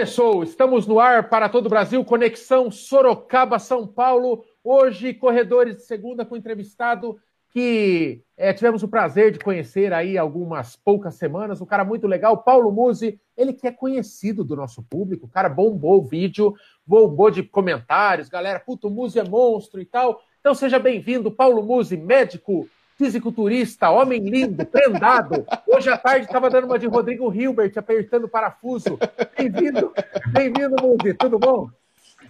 [0.00, 4.42] Começou, estamos no ar para todo o Brasil, conexão Sorocaba-São Paulo.
[4.64, 7.18] Hoje, corredores de segunda com entrevistado
[7.50, 11.60] que é, tivemos o prazer de conhecer aí algumas poucas semanas.
[11.60, 15.50] Um cara muito legal, Paulo Musi, ele que é conhecido do nosso público, o cara
[15.50, 16.54] bombou o vídeo,
[16.86, 20.18] bombou de comentários, galera, puto, o Musi é monstro e tal.
[20.40, 22.66] Então seja bem-vindo, Paulo Musi, médico,
[23.00, 25.46] fisiculturista, homem lindo, prendado.
[25.66, 28.98] Hoje à tarde estava dando uma de Rodrigo Hilbert, apertando parafuso.
[29.38, 29.90] Bem-vindo,
[30.30, 31.70] bem-vindo, Muzi, tudo bom?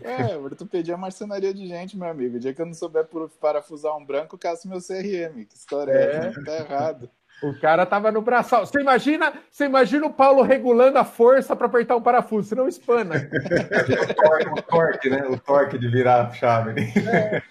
[0.00, 2.36] É, ortopedia é marcenaria de gente, meu amigo.
[2.36, 3.04] O dia que eu não souber
[3.40, 5.44] parafusar um branco, caço meu CRM.
[5.44, 6.44] Que história é, é?
[6.44, 7.10] Tá errado.
[7.42, 8.56] O cara tava no braço.
[8.58, 13.14] Você imagina, você imagina o Paulo regulando a força para apertar um parafuso, senão espana.
[13.16, 15.26] o, torque, o torque, né?
[15.26, 16.80] O torque de virar a chave.
[16.80, 17.42] É.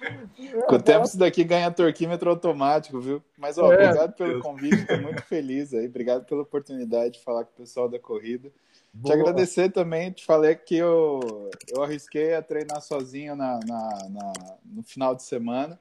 [0.67, 3.23] Com o tempo, isso daqui ganha torquímetro automático, viu?
[3.37, 4.43] Mas, ó, é, obrigado pelo Deus.
[4.43, 5.87] convite, tô muito feliz aí.
[5.87, 8.51] Obrigado pela oportunidade de falar com o pessoal da corrida.
[8.93, 9.15] Boa.
[9.15, 14.33] Te agradecer também, te falei que eu, eu arrisquei a treinar sozinho na, na, na
[14.65, 15.79] no final de semana.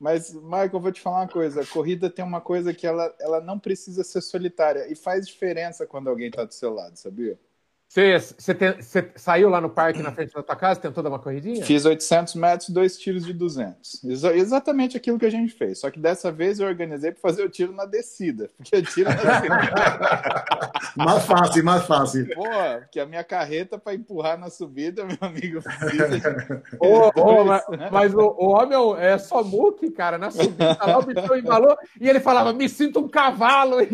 [0.00, 3.40] Mas, Michael, vou te falar uma coisa: a corrida tem uma coisa que ela, ela
[3.40, 7.38] não precisa ser solitária e faz diferença quando alguém está do seu lado, sabia?
[7.90, 11.64] Você, saiu lá no parque na frente da tua casa, tentou dar uma corridinha?
[11.64, 14.04] Fiz 800 metros, dois tiros de 200.
[14.04, 15.80] Exa exatamente aquilo que a gente fez.
[15.80, 18.48] Só que dessa vez eu organizei para fazer o tiro na descida.
[18.56, 19.58] Porque eu tiro na descida.
[20.96, 22.28] mais fácil, mais fácil.
[22.32, 22.44] Pô,
[22.78, 26.22] porque a minha carreta para empurrar na subida, meu amigo, precisa de...
[26.78, 27.88] oh, oh, mas, né?
[27.90, 30.78] mas o, o, homem é só muque, cara, na subida.
[30.80, 33.78] Lá o bichão embalou e ele falava: me sinto um cavalo.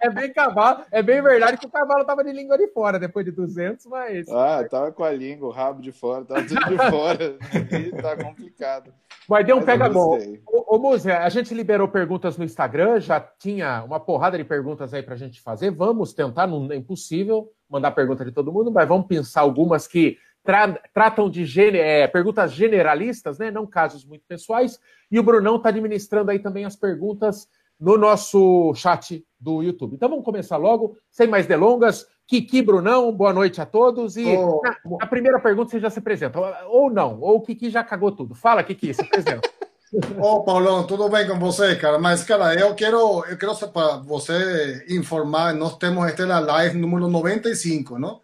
[0.00, 3.24] é bem cavalo, é bem verdade que o cavalo tava de língua de fora depois
[3.24, 4.28] de 200, mas.
[4.28, 7.38] Ah, tava com a língua, o rabo de fora, tava tudo de fora.
[7.72, 8.92] e tá complicado.
[9.28, 10.18] Mas deu um pega bom.
[10.46, 14.92] Ô, ô Múzia, a gente liberou perguntas no Instagram, já tinha uma porrada de perguntas
[14.92, 15.70] aí pra gente fazer.
[15.70, 20.18] Vamos tentar, não é impossível mandar pergunta de todo mundo, mas vamos pensar algumas que
[20.42, 21.46] tra tratam de
[21.78, 23.50] é, perguntas generalistas, né?
[23.50, 24.78] Não casos muito pessoais.
[25.10, 27.48] E o Brunão está administrando aí também as perguntas
[27.80, 29.94] no nosso chat do YouTube.
[29.94, 32.06] Então vamos começar logo, sem mais delongas.
[32.26, 34.16] Kiki Brunão, boa noite a todos.
[34.16, 34.60] E oh,
[35.00, 36.38] na, primeira pergunta você já se apresenta,
[36.68, 38.34] ou não, ou o Kiki já cagou tudo.
[38.34, 39.48] Fala, Kiki, se apresenta.
[40.20, 41.98] Ô, oh, Paulão, tudo bem com você, cara?
[41.98, 47.08] Mas, cara, eu quero, eu quero para você informar, nós temos este na live número
[47.08, 48.20] 95, não?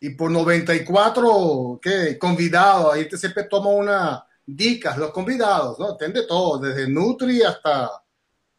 [0.00, 5.96] E por 94 que, convidados, aí sempre toma uma dicas, los convidados, ¿no?
[5.96, 8.01] Tem de todo, desde Nutri hasta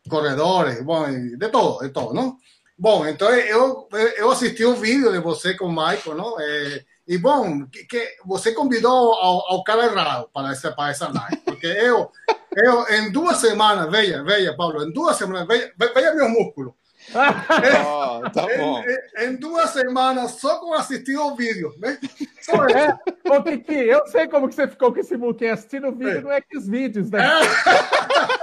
[0.10, 2.38] corredores, bom, de todo, de todo, não?
[2.78, 3.88] Bom, então eu,
[4.18, 6.40] eu assisti o vídeo de você com o Michael, não?
[6.40, 11.12] É, e bom, que, que você convidou ao, ao, cara errado para essa, para essa
[11.12, 12.10] live, porque eu,
[12.56, 16.74] eu em duas semanas, veja, veja, Paulo, em duas semanas, veja, veja meus músculos.
[17.12, 18.82] Oh, tá bom.
[19.18, 21.74] Em, em, duas semanas, só com assistir o vídeo.
[21.78, 21.98] Né?
[22.42, 22.98] Só é.
[23.30, 26.42] Ô, Kiki, eu sei como que você ficou com esse muquinho assistindo o vídeo é.
[26.54, 27.20] no Xvideos, né?
[27.22, 28.43] É.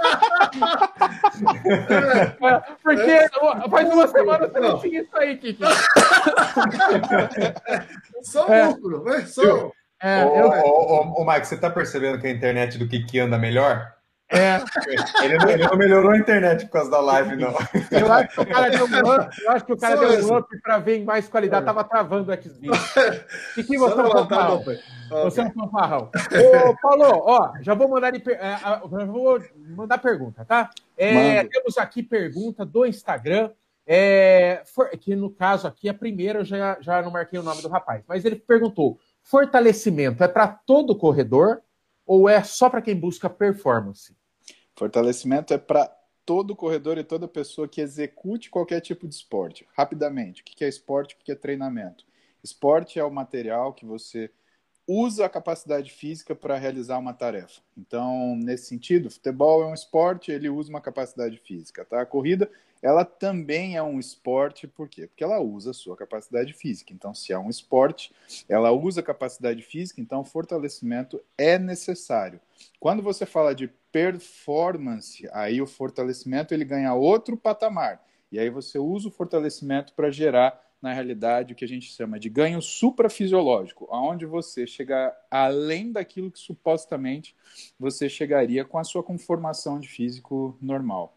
[2.83, 3.29] Porque é.
[3.69, 5.63] faz uma semana você não tinha isso aí, Kiki.
[8.23, 9.25] Só músculo, né?
[9.25, 9.71] Só.
[10.01, 10.47] É, ô, eu...
[10.47, 13.93] ô, ô, ô, Mike, você tá percebendo que a internet do Kiki anda melhor?
[14.31, 14.63] É.
[15.25, 17.53] Ele não, ele não, melhorou a internet por causa da live, não.
[17.91, 20.37] Eu acho que o cara deu um up, eu acho que o cara deu um
[20.37, 22.77] up para ver em mais qualidade, tava travando o Xvideos.
[23.57, 24.63] E que você é um fanfarrão.
[25.23, 26.09] Você é um fanfarrão.
[26.69, 29.43] Ô, Paulo, ó, já vou mandar, de, é, vou
[29.75, 30.69] mandar pergunta, tá?
[30.97, 33.51] É, temos aqui pergunta do Instagram.
[33.85, 37.61] É, for, que no caso aqui, a primeira eu já, já não marquei o nome
[37.61, 41.61] do rapaz, mas ele perguntou: fortalecimento é para todo corredor
[42.05, 44.15] ou é só para quem busca performance?
[44.75, 45.87] Fortalecimento é para
[46.25, 49.67] todo corredor e toda pessoa que execute qualquer tipo de esporte.
[49.75, 52.05] Rapidamente, o que é esporte, o que é treinamento?
[52.43, 54.31] Esporte é o material que você
[54.87, 57.61] usa a capacidade física para realizar uma tarefa.
[57.77, 62.01] Então, nesse sentido, futebol é um esporte, ele usa uma capacidade física, tá?
[62.01, 62.49] A corrida,
[62.81, 65.07] ela também é um esporte, por quê?
[65.07, 66.91] Porque ela usa a sua capacidade física.
[66.91, 68.11] Então, se é um esporte,
[68.49, 72.41] ela usa a capacidade física, então fortalecimento é necessário.
[72.79, 78.01] Quando você fala de performance, aí o fortalecimento ele ganha outro patamar.
[78.31, 82.19] E aí você usa o fortalecimento para gerar na realidade, o que a gente chama
[82.19, 87.35] de ganho suprafisiológico, aonde você chega além daquilo que supostamente
[87.79, 91.15] você chegaria com a sua conformação de físico normal.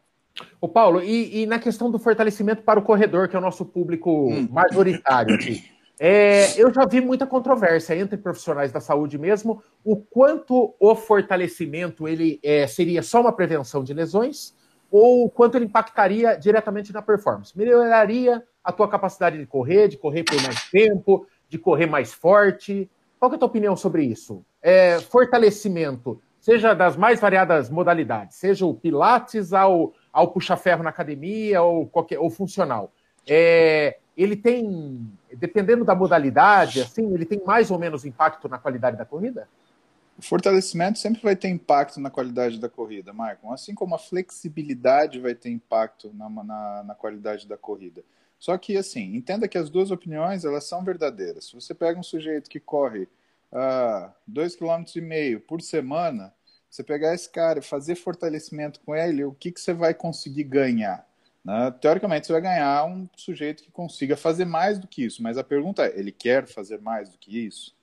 [0.60, 3.64] O Paulo, e, e, na questão do fortalecimento para o corredor, que é o nosso
[3.64, 4.48] público hum.
[4.50, 5.64] majoritário aqui,
[5.98, 12.08] é, eu já vi muita controvérsia entre profissionais da saúde mesmo, o quanto o fortalecimento
[12.08, 14.54] ele é, seria só uma prevenção de lesões
[14.90, 17.56] ou o quanto ele impactaria diretamente na performance.
[17.56, 22.90] Melhoraria a tua capacidade de correr, de correr por mais tempo, de correr mais forte.
[23.18, 24.44] Qual é a tua opinião sobre isso?
[24.62, 31.62] É, fortalecimento, seja das mais variadas modalidades, seja o pilates ao, ao puxa-ferro na academia
[31.62, 32.92] ou, qualquer, ou funcional.
[33.26, 38.96] É, ele tem, dependendo da modalidade, assim, ele tem mais ou menos impacto na qualidade
[38.96, 39.48] da corrida?
[40.16, 43.52] O fortalecimento sempre vai ter impacto na qualidade da corrida, Michael.
[43.52, 48.04] Assim como a flexibilidade vai ter impacto na, na, na qualidade da corrida.
[48.38, 51.46] Só que, assim, entenda que as duas opiniões, elas são verdadeiras.
[51.46, 53.08] Se você pega um sujeito que corre
[53.50, 56.32] uh, 2,5 km por semana,
[56.70, 60.44] você pegar esse cara e fazer fortalecimento com ele, o que, que você vai conseguir
[60.44, 61.04] ganhar?
[61.44, 61.70] Né?
[61.80, 65.44] Teoricamente, você vai ganhar um sujeito que consiga fazer mais do que isso, mas a
[65.44, 67.74] pergunta é: ele quer fazer mais do que isso?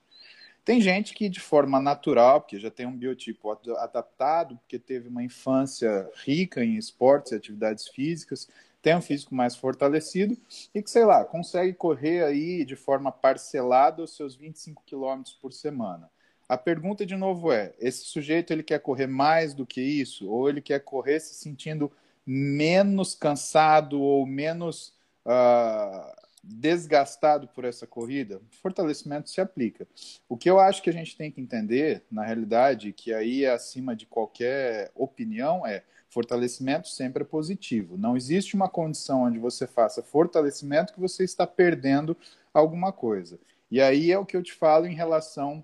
[0.63, 5.23] Tem gente que, de forma natural, porque já tem um biotipo adaptado, porque teve uma
[5.23, 8.47] infância rica em esportes e atividades físicas,
[8.81, 10.37] tem um físico mais fortalecido
[10.73, 15.51] e que, sei lá, consegue correr aí de forma parcelada os seus 25 quilômetros por
[15.51, 16.09] semana.
[16.49, 20.29] A pergunta, de novo, é: esse sujeito ele quer correr mais do que isso?
[20.29, 21.91] Ou ele quer correr se sentindo
[22.25, 24.93] menos cansado ou menos
[25.25, 29.87] uh, desgastado por essa corrida, fortalecimento se aplica.
[30.27, 33.51] O que eu acho que a gente tem que entender, na realidade, que aí é
[33.51, 37.97] acima de qualquer opinião, é fortalecimento sempre é positivo.
[37.97, 42.17] Não existe uma condição onde você faça fortalecimento que você está perdendo
[42.53, 43.39] alguma coisa.
[43.69, 45.63] E aí é o que eu te falo em relação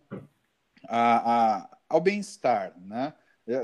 [0.88, 3.14] a, a, ao bem-estar, né?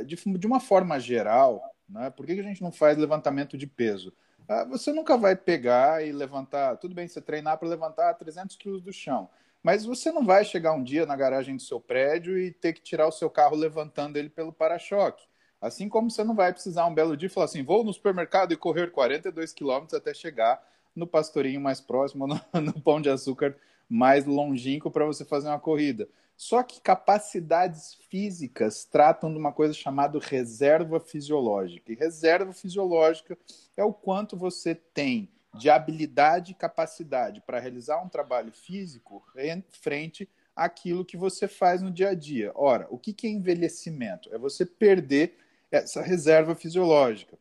[0.06, 2.09] De, de uma forma geral, né?
[2.09, 4.13] Por que a gente não faz levantamento de peso?
[4.47, 6.77] Ah, você nunca vai pegar e levantar.
[6.77, 9.30] Tudo bem, você treinar para levantar 300 quilos do chão,
[9.62, 12.81] mas você não vai chegar um dia na garagem do seu prédio e ter que
[12.81, 15.25] tirar o seu carro levantando ele pelo para-choque.
[15.62, 18.57] Assim como você não vai precisar um belo dia falar assim: vou no supermercado e
[18.57, 20.62] correr 42 quilômetros até chegar
[20.94, 23.56] no pastorinho mais próximo, no, no pão de açúcar
[23.94, 26.10] mais longínquo para você fazer uma corrida.
[26.36, 31.92] Só que capacidades físicas tratam de uma coisa chamada reserva fisiológica.
[31.92, 33.38] E reserva fisiológica
[33.78, 39.24] é o quanto você tem de habilidade e capacidade para realizar um trabalho físico
[39.69, 42.51] frente àquilo que você faz no dia a dia.
[42.56, 44.34] Ora, o que é envelhecimento?
[44.34, 45.38] É você perder
[45.69, 47.38] essa reserva fisiológica.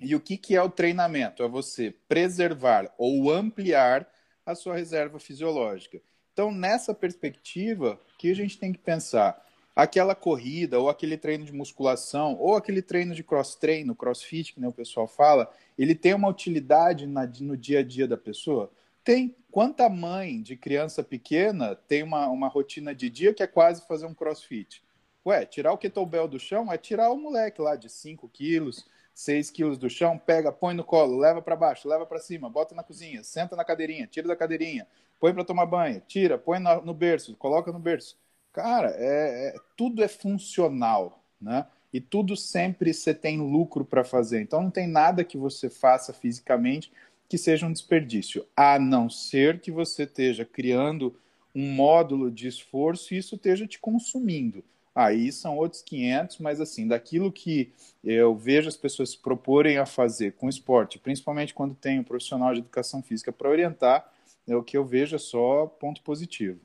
[0.00, 1.42] E o que é o treinamento?
[1.42, 4.08] É você preservar ou ampliar
[4.48, 6.00] a sua reserva fisiológica.
[6.32, 9.44] Então, nessa perspectiva, que a gente tem que pensar?
[9.76, 14.72] Aquela corrida, ou aquele treino de musculação, ou aquele treino de cross-treino, crossfit, que o
[14.72, 18.70] pessoal fala, ele tem uma utilidade na, no dia a dia da pessoa?
[19.04, 19.36] Tem.
[19.50, 24.06] Quanta mãe de criança pequena tem uma, uma rotina de dia que é quase fazer
[24.06, 24.82] um crossfit?
[25.26, 28.86] Ué, tirar o kettlebell do chão é tirar o moleque lá de 5 quilos,
[29.18, 32.72] 6 quilos do chão, pega, põe no colo, leva para baixo, leva para cima, bota
[32.72, 34.86] na cozinha, senta na cadeirinha, tira da cadeirinha,
[35.18, 38.16] põe para tomar banho, tira, põe no, no, berço, coloca no berço.
[38.52, 41.66] Cara, é, é, tudo é funcional, né?
[41.92, 44.40] E tudo sempre você tem lucro para fazer.
[44.40, 46.92] Então não tem nada que você faça fisicamente
[47.28, 51.18] que seja um desperdício, a não ser que você esteja criando
[51.52, 54.62] um módulo de esforço e isso esteja te consumindo.
[54.98, 59.86] Aí são outros 500, mas assim, daquilo que eu vejo as pessoas se proporem a
[59.86, 64.10] fazer com esporte, principalmente quando tem um profissional de educação física para orientar,
[64.44, 66.58] é o que eu vejo é só ponto positivo.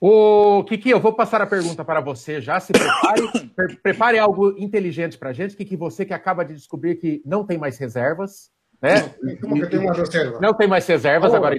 [0.00, 2.60] O Kiki, eu vou passar a pergunta para você já.
[2.60, 5.56] Se prepare, prepare algo inteligente para a gente.
[5.56, 8.48] Kiki, você que acaba de descobrir que não tem mais reservas,
[8.80, 9.12] né?
[9.40, 10.38] Como que tem uma reserva?
[10.40, 11.56] Não tem mais reservas, oh, agora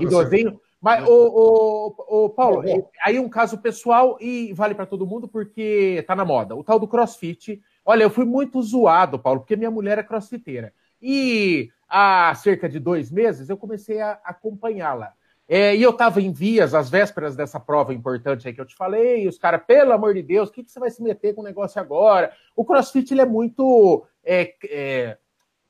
[0.00, 0.58] idosinho.
[0.80, 2.62] Mas, o, o, o Paulo,
[3.04, 6.54] aí um caso pessoal e vale para todo mundo porque tá na moda.
[6.54, 7.60] O tal do crossfit.
[7.84, 10.72] Olha, eu fui muito zoado, Paulo, porque minha mulher é crossfiteira.
[11.00, 15.12] E há cerca de dois meses, eu comecei a acompanhá-la.
[15.48, 18.74] É, e eu estava em vias, às vésperas dessa prova importante aí que eu te
[18.74, 21.34] falei, e os caras, pelo amor de Deus, o que, que você vai se meter
[21.34, 22.32] com o negócio agora?
[22.54, 24.04] O crossfit, ele é muito...
[24.24, 25.18] É, é,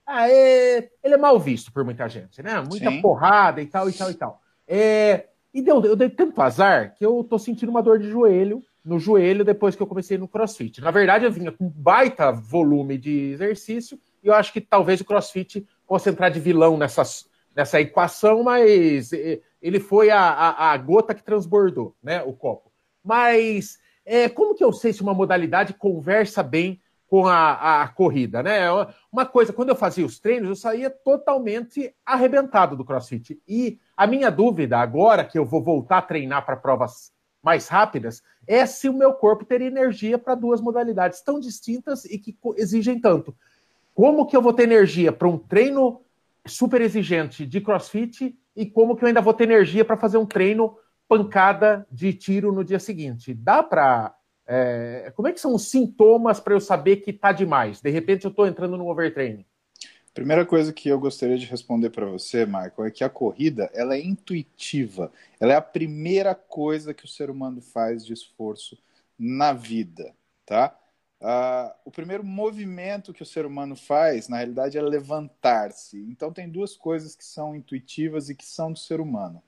[0.06, 2.58] ah, é, ele é mal visto por muita gente, né?
[2.60, 3.02] Muita Sim.
[3.02, 4.40] porrada e tal, e tal, e tal.
[4.66, 8.62] É, e deu, eu dei tanto azar que eu tô sentindo uma dor de joelho,
[8.84, 10.80] no joelho, depois que eu comecei no crossfit.
[10.80, 15.04] Na verdade, eu vinha com baita volume de exercício, e eu acho que talvez o
[15.04, 17.02] crossfit concentrar de vilão nessa,
[17.54, 19.10] nessa equação, mas
[19.60, 22.22] ele foi a, a, a, gota que transbordou, né?
[22.22, 22.70] O copo.
[23.02, 28.42] Mas é, como que eu sei se uma modalidade conversa bem com a, a corrida,
[28.42, 28.66] né?
[29.12, 33.40] Uma coisa, quando eu fazia os treinos, eu saía totalmente arrebentado do crossfit.
[33.46, 38.22] E a minha dúvida agora, que eu vou voltar a treinar para provas mais rápidas,
[38.46, 43.00] é se o meu corpo teria energia para duas modalidades tão distintas e que exigem
[43.00, 43.34] tanto.
[43.94, 46.00] Como que eu vou ter energia para um treino
[46.44, 50.26] super exigente de crossfit e como que eu ainda vou ter energia para fazer um
[50.26, 50.76] treino
[51.08, 53.32] pancada de tiro no dia seguinte.
[53.32, 54.15] Dá para.
[54.46, 57.80] É, como é que são os sintomas para eu saber que está demais?
[57.80, 59.44] De repente eu estou entrando no overtraining.
[60.14, 63.94] Primeira coisa que eu gostaria de responder para você, Michael, é que a corrida ela
[63.94, 65.12] é intuitiva.
[65.38, 68.78] Ela é a primeira coisa que o ser humano faz de esforço
[69.18, 70.14] na vida,
[70.46, 70.74] tá?
[71.20, 75.98] Uh, o primeiro movimento que o ser humano faz, na realidade, é levantar-se.
[76.08, 79.42] Então, tem duas coisas que são intuitivas e que são do ser humano: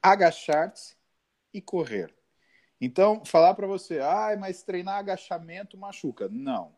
[0.00, 0.94] agachar-se
[1.52, 2.14] e correr.
[2.84, 6.28] Então, falar para você, ah, mas treinar agachamento machuca.
[6.28, 6.72] Não.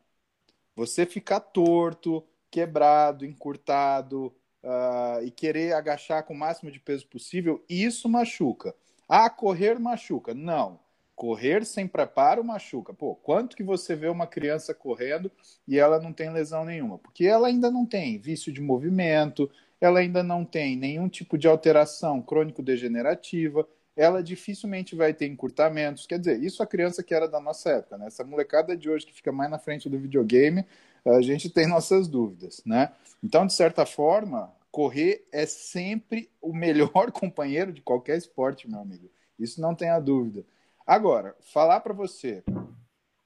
[0.77, 4.27] Você ficar torto, quebrado, encurtado
[4.63, 8.75] uh, e querer agachar com o máximo de peso possível, isso machuca.
[9.09, 10.35] Ah, correr machuca.
[10.35, 10.79] Não.
[11.17, 12.93] Correr sem preparo machuca.
[12.93, 15.33] Pô, quanto que você vê uma criança correndo
[15.67, 16.99] e ela não tem lesão nenhuma?
[16.99, 21.49] Porque ela ainda não tem vício de movimento, ela ainda não tem nenhum tipo de
[21.49, 23.67] alteração crônico-degenerativa,
[23.97, 26.07] ela dificilmente vai ter encurtamentos.
[26.07, 28.07] Quer dizer, isso a criança que era da nossa época, né?
[28.07, 30.67] Essa molecada de hoje que fica mais na frente do videogame,
[31.05, 32.93] a gente tem nossas dúvidas, né?
[33.23, 39.09] Então, de certa forma, correr é sempre o melhor companheiro de qualquer esporte, meu amigo.
[39.39, 40.45] Isso não tenha dúvida.
[40.87, 42.43] Agora, falar para você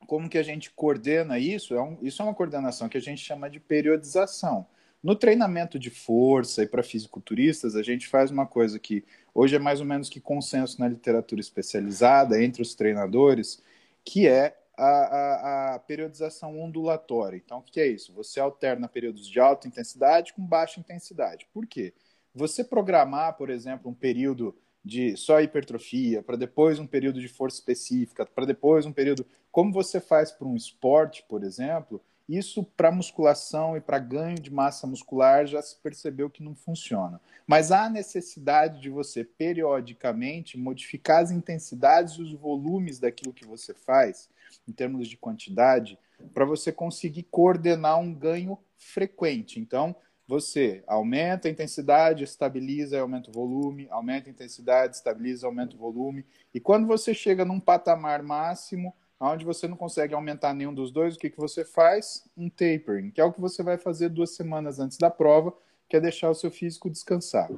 [0.06, 3.22] como que a gente coordena isso, é um, isso é uma coordenação que a gente
[3.22, 4.66] chama de periodização.
[5.02, 9.58] No treinamento de força e para fisiculturistas, a gente faz uma coisa que hoje é
[9.58, 13.62] mais ou menos que consenso na literatura especializada entre os treinadores,
[14.04, 17.36] que é a, a, a, periodização ondulatória.
[17.36, 18.12] Então, o que é isso?
[18.14, 21.46] Você alterna períodos de alta intensidade com baixa intensidade.
[21.52, 21.92] Por quê?
[22.34, 27.58] Você programar, por exemplo, um período de só hipertrofia, para depois um período de força
[27.58, 29.26] específica, para depois um período.
[29.50, 34.52] Como você faz para um esporte, por exemplo, isso para musculação e para ganho de
[34.52, 37.20] massa muscular já se percebeu que não funciona.
[37.46, 43.72] Mas há necessidade de você periodicamente modificar as intensidades e os volumes daquilo que você
[43.72, 44.28] faz
[44.66, 45.98] em termos de quantidade,
[46.34, 49.58] para você conseguir coordenar um ganho frequente.
[49.58, 55.74] Então, você aumenta a intensidade, estabiliza e aumenta o volume, aumenta a intensidade, estabiliza, aumenta
[55.74, 56.26] o volume.
[56.52, 61.16] E quando você chega num patamar máximo, onde você não consegue aumentar nenhum dos dois,
[61.16, 62.28] o que, que você faz?
[62.36, 65.52] Um tapering, que é o que você vai fazer duas semanas antes da prova,
[65.88, 67.50] que é deixar o seu físico descansar.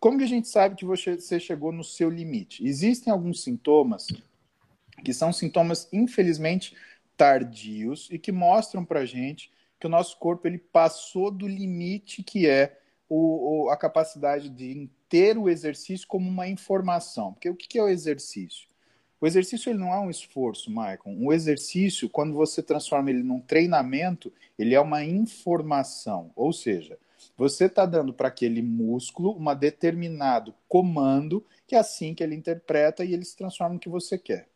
[0.00, 2.66] Como que a gente sabe que você chegou no seu limite?
[2.66, 4.08] Existem alguns sintomas
[5.02, 6.76] que são sintomas, infelizmente,
[7.16, 12.48] tardios e que mostram para gente que o nosso corpo ele passou do limite que
[12.48, 17.32] é o, o, a capacidade de ter o exercício como uma informação.
[17.32, 18.68] Porque o que é o exercício?
[19.24, 21.00] O exercício ele não é um esforço, Michael.
[21.06, 26.30] O exercício, quando você transforma ele num treinamento, ele é uma informação.
[26.36, 26.98] Ou seja,
[27.34, 33.02] você está dando para aquele músculo um determinado comando, que é assim que ele interpreta
[33.02, 34.46] e ele se transforma no que você quer.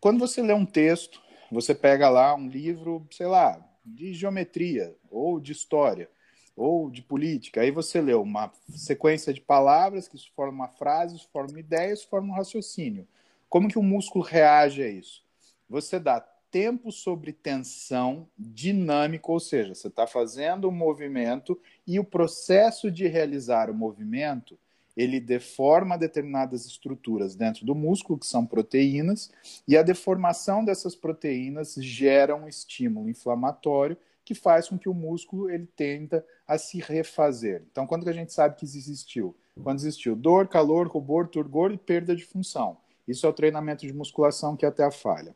[0.00, 5.38] Quando você lê um texto, você pega lá um livro, sei lá, de geometria, ou
[5.38, 6.10] de história,
[6.56, 11.56] ou de política, aí você lê uma sequência de palavras que formam uma frase, formam
[11.56, 13.06] ideias, formam um raciocínio.
[13.50, 15.24] Como que o músculo reage a isso?
[15.68, 22.04] Você dá tempo sobre tensão dinâmico, ou seja, você está fazendo um movimento e o
[22.04, 24.56] processo de realizar o movimento
[24.96, 29.30] ele deforma determinadas estruturas dentro do músculo, que são proteínas,
[29.66, 35.50] e a deformação dessas proteínas gera um estímulo inflamatório que faz com que o músculo
[35.50, 37.64] ele tenda a se refazer.
[37.70, 39.34] Então, quando a gente sabe que existiu?
[39.62, 42.76] Quando existiu dor, calor, rubor, turgor e perda de função.
[43.10, 45.34] Isso é o treinamento de musculação que até a falha.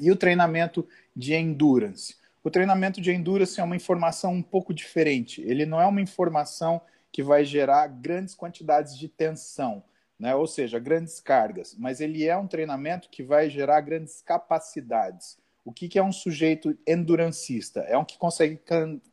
[0.00, 2.16] E o treinamento de endurance?
[2.42, 5.42] O treinamento de endurance é uma informação um pouco diferente.
[5.42, 6.80] Ele não é uma informação
[7.12, 9.82] que vai gerar grandes quantidades de tensão,
[10.18, 10.34] né?
[10.34, 15.38] ou seja, grandes cargas, mas ele é um treinamento que vai gerar grandes capacidades.
[15.64, 17.80] O que, que é um sujeito endurancista?
[17.80, 18.60] É um que consegue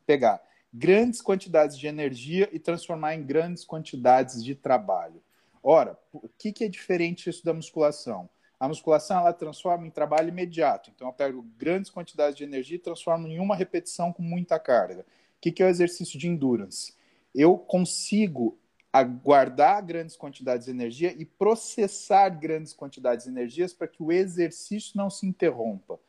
[0.06, 0.40] pegar
[0.72, 5.22] grandes quantidades de energia e transformar em grandes quantidades de trabalho.
[5.62, 8.28] Ora, o que, que é diferente isso da musculação?
[8.58, 10.90] A musculação ela transforma em trabalho imediato.
[10.94, 15.02] Então, eu pego grandes quantidades de energia e transformo em uma repetição com muita carga.
[15.02, 16.98] O que, que é o exercício de endurance?
[17.34, 18.58] eu consigo
[19.22, 24.96] guardar grandes quantidades de energia e processar grandes quantidades de energias para que o exercício
[24.96, 26.00] não se interrompa,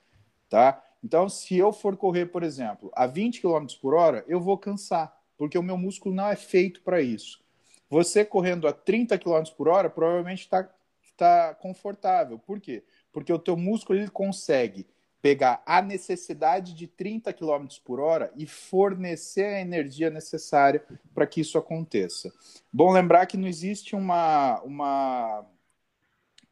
[0.49, 0.83] tá?
[1.03, 5.15] Então, se eu for correr, por exemplo, a 20 km por hora, eu vou cansar,
[5.37, 7.43] porque o meu músculo não é feito para isso.
[7.89, 10.69] Você correndo a 30 km por hora, provavelmente está
[11.17, 12.39] tá confortável.
[12.39, 12.83] Por quê?
[13.11, 14.87] Porque o teu músculo ele consegue
[15.21, 21.41] pegar a necessidade de 30 km por hora e fornecer a energia necessária para que
[21.41, 22.31] isso aconteça.
[22.71, 25.45] Bom lembrar que não existe uma, uma,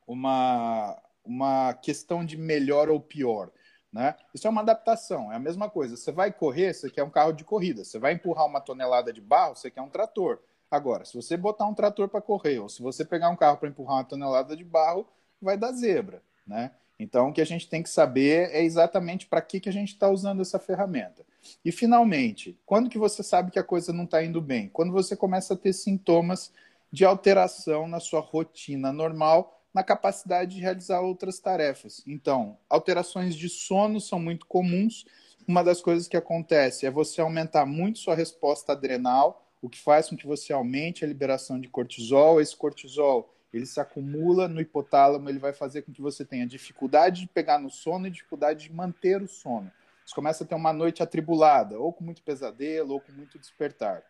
[0.06, 3.52] uma, uma questão de melhor ou pior.
[3.92, 4.16] Né?
[4.34, 5.96] Isso é uma adaptação, é a mesma coisa.
[5.96, 7.86] Você vai correr, você quer um carro de corrida.
[7.86, 10.40] Você vai empurrar uma tonelada de barro, você quer um trator.
[10.70, 13.70] Agora, se você botar um trator para correr, ou se você pegar um carro para
[13.70, 15.08] empurrar uma tonelada de barro,
[15.42, 16.22] vai dar zebra.
[16.46, 16.72] Né?
[17.00, 19.94] Então, o que a gente tem que saber é exatamente para que, que a gente
[19.94, 21.26] está usando essa ferramenta.
[21.64, 24.68] E, finalmente, quando que você sabe que a coisa não está indo bem?
[24.70, 26.52] Quando você começa a ter sintomas
[26.92, 32.02] de alteração na sua rotina normal, na capacidade de realizar outras tarefas.
[32.08, 35.06] Então, alterações de sono são muito comuns.
[35.48, 40.10] Uma das coisas que acontece é você aumentar muito sua resposta adrenal, o que faz
[40.10, 42.40] com que você aumente a liberação de cortisol.
[42.40, 47.22] Esse cortisol ele se acumula no hipotálamo, ele vai fazer com que você tenha dificuldade
[47.22, 49.72] de pegar no sono e dificuldade de manter o sono.
[50.06, 54.04] Você começa a ter uma noite atribulada, ou com muito pesadelo, ou com muito despertar.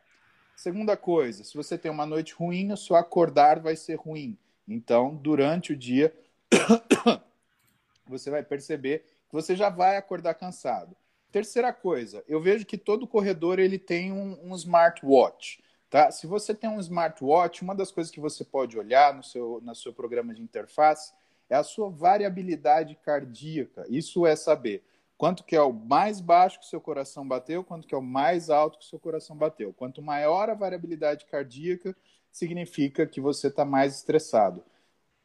[0.55, 4.37] Segunda coisa, se você tem uma noite ruim, o seu acordar vai ser ruim.
[4.67, 6.13] Então, durante o dia,
[8.05, 10.95] você vai perceber que você já vai acordar cansado.
[11.31, 15.61] Terceira coisa, eu vejo que todo corredor ele tem um, um smartwatch.
[15.89, 16.11] Tá?
[16.11, 19.75] Se você tem um smartwatch, uma das coisas que você pode olhar no seu, no
[19.75, 21.13] seu programa de interface
[21.49, 23.85] é a sua variabilidade cardíaca.
[23.89, 24.83] Isso é saber
[25.17, 28.01] quanto que é o mais baixo que o seu coração bateu, quanto que é o
[28.01, 29.73] mais alto que o seu coração bateu.
[29.73, 31.95] Quanto maior a variabilidade cardíaca,
[32.31, 34.63] significa que você está mais estressado.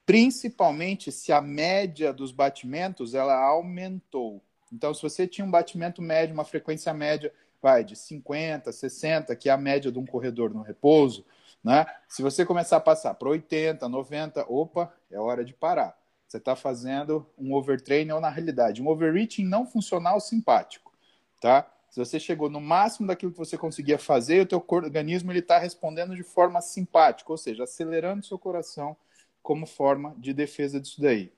[0.06, 4.42] Principalmente se a média dos batimentos ela aumentou.
[4.72, 9.48] Então, se você tinha um batimento médio, uma frequência média vai de 50, 60, que
[9.48, 11.24] é a média de um corredor no repouso,
[11.62, 11.86] né?
[12.08, 15.96] Se você começar a passar para 80, 90, opa, é hora de parar.
[16.26, 20.90] Você está fazendo um overtraining ou, na realidade, um overreaching não funcional simpático,
[21.40, 21.70] tá?
[21.90, 25.58] Se você chegou no máximo daquilo que você conseguia fazer, o teu organismo ele está
[25.58, 28.96] respondendo de forma simpática, ou seja, acelerando seu coração
[29.42, 31.30] como forma de defesa disso daí.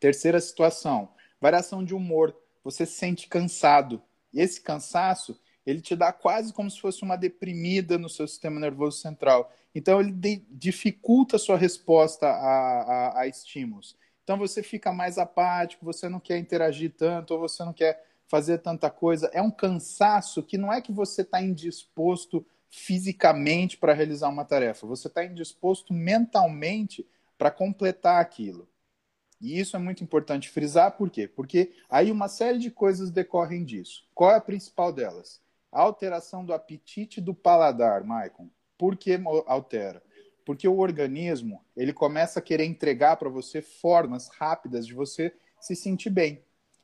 [0.00, 1.08] Terceira situação,
[1.40, 2.36] variação de humor.
[2.62, 7.98] Você se sente cansado, esse cansaço, ele te dá quase como se fosse uma deprimida
[7.98, 9.52] no seu sistema nervoso central.
[9.74, 10.12] Então, ele
[10.50, 13.96] dificulta a sua resposta a, a, a estímulos.
[14.22, 18.58] Então, você fica mais apático, você não quer interagir tanto, ou você não quer fazer
[18.58, 19.30] tanta coisa.
[19.32, 24.86] É um cansaço que não é que você está indisposto fisicamente para realizar uma tarefa,
[24.86, 27.04] você está indisposto mentalmente
[27.36, 28.68] para completar aquilo.
[29.40, 31.26] E isso é muito importante frisar, por quê?
[31.26, 34.04] Porque aí uma série de coisas decorrem disso.
[34.14, 35.40] Qual é a principal delas?
[35.72, 38.48] A alteração do apetite do paladar, Maicon.
[38.76, 40.02] Por que altera?
[40.44, 45.74] Porque o organismo ele começa a querer entregar para você formas rápidas de você se
[45.74, 46.42] sentir bem.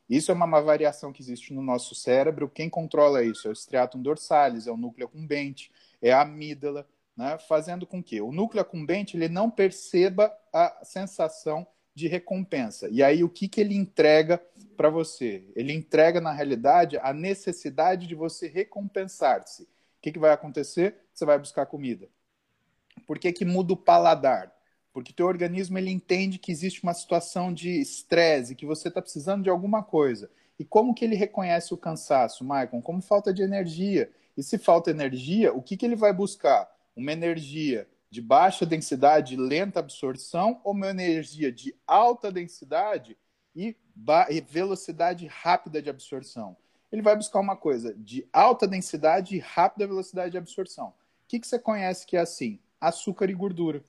[0.09, 2.49] Isso é uma, variação que existe no nosso cérebro.
[2.49, 7.37] Quem controla isso é o striatum dorsalis, é o núcleo acumbente, é a amígdala, né?
[7.39, 11.67] fazendo com que o núcleo acumbente ele não perceba a sensação
[11.97, 12.87] de recompensa.
[12.91, 14.39] E aí, o que, que ele entrega
[14.77, 15.43] para você?
[15.55, 19.63] Ele entrega, na realidade, a necessidade de você recompensar-se.
[19.63, 19.67] O
[19.99, 20.95] que, que vai acontecer?
[21.11, 22.07] Você vai buscar comida.
[23.07, 24.53] Por que, que muda o paladar?
[24.93, 29.41] Porque teu organismo ele entende que existe uma situação de estresse, que você está precisando
[29.41, 30.29] de alguma coisa.
[30.59, 32.79] E como que ele reconhece o cansaço, Maicon?
[32.79, 34.11] Como falta de energia.
[34.37, 36.69] E se falta energia, o que, que ele vai buscar?
[36.95, 43.15] Uma energia de baixa densidade e lenta absorção ou uma energia de alta densidade
[43.55, 43.75] e,
[44.31, 46.57] e, velocidade rápida de absorção?
[46.91, 50.87] Ele vai buscar uma coisa de alta densidade e rápida velocidade de absorção.
[50.87, 50.93] O
[51.27, 52.59] que, que você conhece que é assim?
[52.81, 53.85] Açúcar e gordura.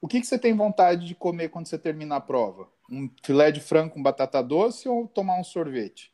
[0.00, 2.66] O que, que você tem vontade de comer quando você termina a prova?
[2.90, 6.10] Um filé de frango com batata doce ou tomar um sorvete?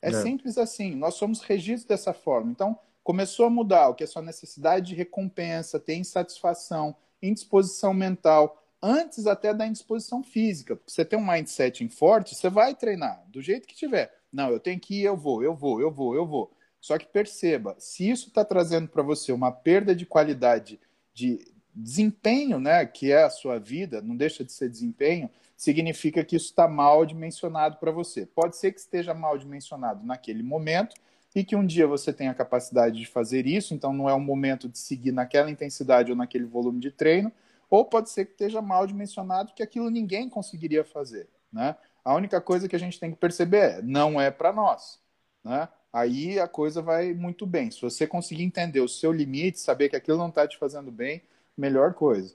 [0.00, 0.12] É, é.
[0.12, 0.94] simples assim.
[0.94, 2.52] Nós somos regidos dessa forma.
[2.52, 8.62] Então, começou a mudar o que é sua necessidade de recompensa, ter insatisfação, indisposição mental,
[8.82, 10.76] antes até da indisposição física.
[10.76, 14.14] Porque você tem um mindset forte, você vai treinar do jeito que tiver.
[14.30, 16.52] Não, eu tenho que ir, eu vou, eu vou, eu vou, eu vou.
[16.82, 20.78] Só que perceba, se isso está trazendo para você uma perda de qualidade
[21.14, 26.36] de desempenho, né, que é a sua vida, não deixa de ser desempenho, significa que
[26.36, 28.26] isso está mal dimensionado para você.
[28.26, 30.94] Pode ser que esteja mal dimensionado naquele momento,
[31.34, 34.20] e que um dia você tenha a capacidade de fazer isso, então não é o
[34.20, 37.30] momento de seguir naquela intensidade ou naquele volume de treino,
[37.70, 41.76] ou pode ser que esteja mal dimensionado que aquilo ninguém conseguiria fazer, né?
[42.04, 44.98] A única coisa que a gente tem que perceber é, não é para nós,
[45.44, 45.68] né?
[45.92, 47.70] Aí a coisa vai muito bem.
[47.70, 51.22] Se você conseguir entender o seu limite, saber que aquilo não está te fazendo bem,
[51.56, 52.34] melhor coisa.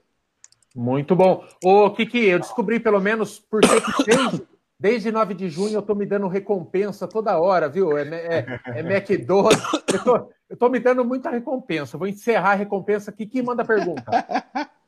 [0.76, 1.48] Muito bom.
[1.64, 4.04] Ô, Kiki, eu descobri pelo menos por que, que
[4.84, 7.98] Desde 9 de junho eu tô me dando recompensa toda hora, viu?
[7.98, 9.64] É, é, é McDonald's.
[9.94, 11.98] Eu tô, eu tô me dando muita recompensa.
[11.98, 13.26] Vou encerrar a recompensa aqui.
[13.26, 14.04] Quem manda pergunta?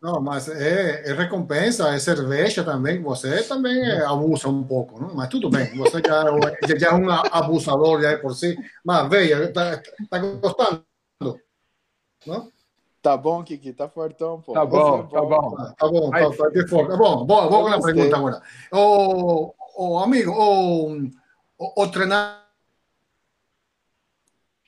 [0.01, 3.01] Não, mas é, é, recompensa, é cerveja também.
[3.01, 5.15] Você também é, abusa um pouco, não?
[5.15, 5.73] Mas tudo bem.
[5.77, 8.53] Você já, já é um abusador já é por si.
[8.83, 10.83] Mas veja, tá, tá gostando,
[12.27, 12.51] não?
[13.01, 14.51] Tá bom, Kiki, tá fortão, pô.
[14.51, 15.55] Tá bom, tá bom.
[15.55, 16.97] Tá, tá bom, tá, tá, tá, forte.
[16.97, 18.41] Bom, bom, vamos na pergunta agora.
[18.73, 21.09] O, o amigo, o,
[21.57, 22.45] o, o treinar.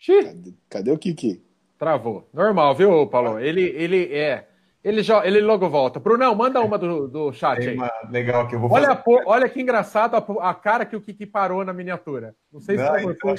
[0.05, 1.43] Cadê, cadê o Kiki?
[1.77, 2.27] Travou.
[2.33, 3.39] Normal, viu, Paulo?
[3.39, 4.47] Ele, ele é.
[4.83, 5.99] Ele, já, ele logo volta.
[5.99, 7.75] Brunão, manda uma do, do chat aí.
[7.75, 9.23] Uma legal que eu vou olha, fazer.
[9.25, 12.35] olha que engraçado a, a, cara que o Kiki parou na miniatura.
[12.51, 13.11] Não sei se Não, você.
[13.11, 13.35] Então...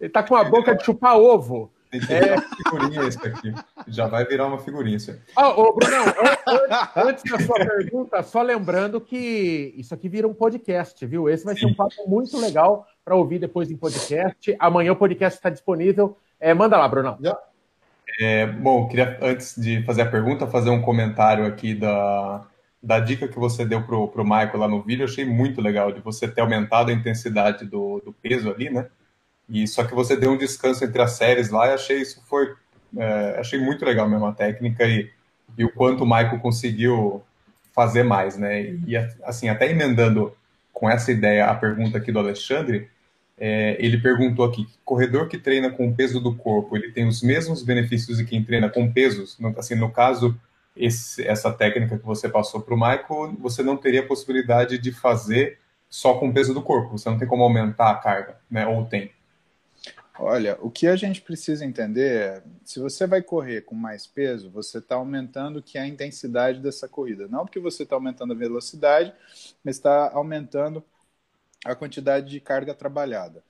[0.00, 1.72] Ele tá com a boca de chupar ovo.
[1.90, 2.34] Tem que é...
[2.34, 3.52] uma figurinha isso aqui.
[3.88, 5.20] Já vai virar uma figurinha isso aqui.
[5.34, 6.04] Ah, ô, Brunão,
[6.96, 11.28] antes da sua pergunta, só lembrando que isso aqui vira um podcast, viu?
[11.28, 11.60] Esse vai Sim.
[11.60, 14.54] ser um papo muito legal para ouvir depois em podcast.
[14.58, 16.16] Amanhã o podcast está disponível.
[16.38, 17.18] É, manda lá, Brunão.
[17.20, 17.36] Já.
[18.20, 22.46] É, bom, queria, antes de fazer a pergunta, fazer um comentário aqui da,
[22.80, 25.02] da dica que você deu pro, pro Michael lá no vídeo.
[25.02, 28.88] Eu achei muito legal de você ter aumentado a intensidade do, do peso ali, né?
[29.50, 32.54] E só que você deu um descanso entre as séries lá e achei isso foi
[32.96, 35.10] é, achei muito legal mesmo a técnica e,
[35.56, 37.22] e o quanto o Michael conseguiu
[37.72, 38.62] fazer mais, né?
[38.86, 40.34] E assim, até emendando
[40.72, 42.88] com essa ideia a pergunta aqui do Alexandre,
[43.38, 47.22] é, ele perguntou aqui, corredor que treina com o peso do corpo, ele tem os
[47.22, 49.38] mesmos benefícios de quem treina com pesos?
[49.56, 50.38] Assim, no caso,
[50.76, 55.58] esse, essa técnica que você passou para o Michael, você não teria possibilidade de fazer
[55.88, 58.66] só com o peso do corpo, você não tem como aumentar a carga, né?
[58.66, 59.10] Ou tem?
[60.22, 64.50] Olha, o que a gente precisa entender é, se você vai correr com mais peso,
[64.50, 67.26] você está aumentando que é a intensidade dessa corrida.
[67.26, 69.14] Não porque você está aumentando a velocidade,
[69.64, 70.84] mas está aumentando
[71.64, 73.42] a quantidade de carga trabalhada.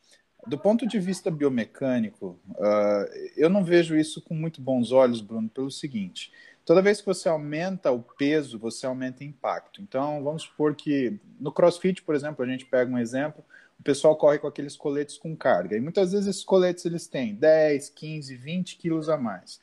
[0.46, 5.48] Do ponto de vista biomecânico, uh, eu não vejo isso com muito bons olhos, Bruno,
[5.48, 6.32] pelo seguinte:
[6.64, 9.82] toda vez que você aumenta o peso, você aumenta o impacto.
[9.82, 13.44] Então, vamos supor que no CrossFit, por exemplo, a gente pega um exemplo
[13.80, 15.74] o pessoal corre com aqueles coletes com carga.
[15.74, 19.58] E muitas vezes esses coletes eles têm 10, 15, 20 quilos a mais.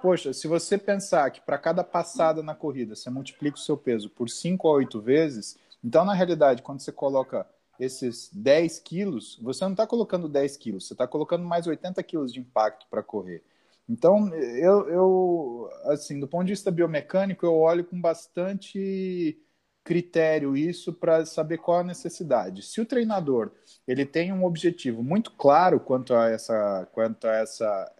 [0.00, 4.08] Poxa, se você pensar que para cada passada na corrida você multiplica o seu peso
[4.08, 7.44] por 5 a 8 vezes, então na realidade, quando você coloca
[7.78, 12.32] esses 10 quilos, você não está colocando 10 quilos, você está colocando mais 80 quilos
[12.32, 13.42] de impacto para correr.
[13.88, 19.38] Então, eu, eu, assim, do ponto de vista biomecânico, eu olho com bastante
[19.86, 22.62] critério isso para saber qual a necessidade.
[22.62, 23.52] Se o treinador
[23.86, 27.92] ele tem um objetivo muito claro quanto a essa quanto a essa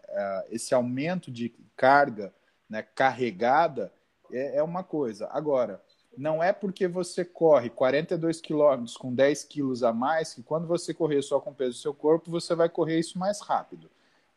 [0.51, 2.33] esse aumento de carga
[2.69, 3.91] né, carregada
[4.31, 5.29] é, é, uma coisa.
[5.31, 5.81] Agora
[6.17, 10.93] não é porque você corre 42 quilômetros com 10 quilos a mais que quando você
[10.93, 13.89] correr só com o peso do seu corpo você vai correr isso mais rápido.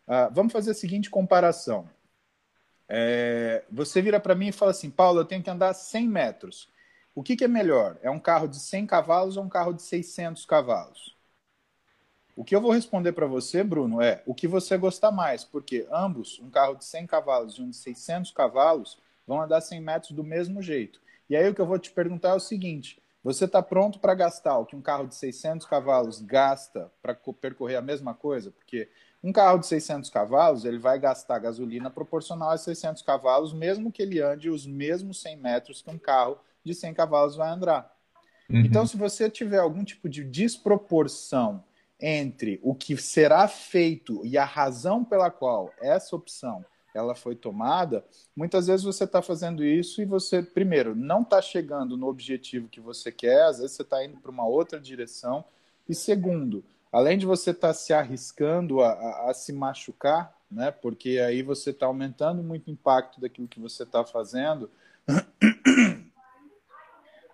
[0.07, 1.89] Uh, vamos fazer a seguinte comparação.
[2.89, 6.69] É, você vira para mim e fala assim, Paulo, eu tenho que andar 100 metros.
[7.15, 7.99] O que, que, é melhor?
[8.03, 11.17] É um carro de 100 cavalos ou um carro de 600 cavalos?
[12.37, 15.87] O que eu vou responder para você, Bruno, é o que você gostar mais, porque
[15.91, 20.13] ambos, um carro de 100 cavalos e um de 600 cavalos, vão andar 100 metros
[20.13, 21.01] do mesmo jeito.
[21.29, 24.15] E aí o que eu vou te perguntar é o seguinte: você está pronto para
[24.15, 28.51] gastar o que um carro de 600 cavalos gasta para percorrer a mesma coisa?
[28.51, 28.89] Porque
[29.23, 34.01] um carro de 600 cavalos ele vai gastar gasolina proporcional a 600 cavalos, mesmo que
[34.01, 37.95] ele ande os mesmos 100 metros que um carro de 100 cavalos vai andar.
[38.49, 38.61] Uhum.
[38.61, 41.63] Então, se você tiver algum tipo de desproporção
[42.01, 48.05] entre o que será feito e a razão pela qual essa opção ela foi tomada,
[48.35, 52.81] muitas vezes você está fazendo isso e você, primeiro, não está chegando no objetivo que
[52.81, 55.45] você quer, às vezes você está indo para uma outra direção,
[55.89, 60.73] e segundo, além de você estar tá se arriscando a, a, a, se machucar, né,
[60.73, 64.69] porque aí você está aumentando muito o impacto daquilo que você está fazendo,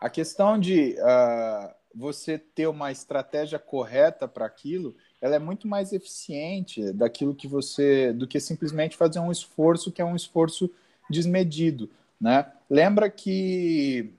[0.07, 5.92] a questão de uh, você ter uma estratégia correta para aquilo, ela é muito mais
[5.92, 10.71] eficiente daquilo que você, do que simplesmente fazer um esforço que é um esforço
[11.11, 11.90] desmedido,
[12.21, 12.47] né?
[12.71, 14.14] Lembra que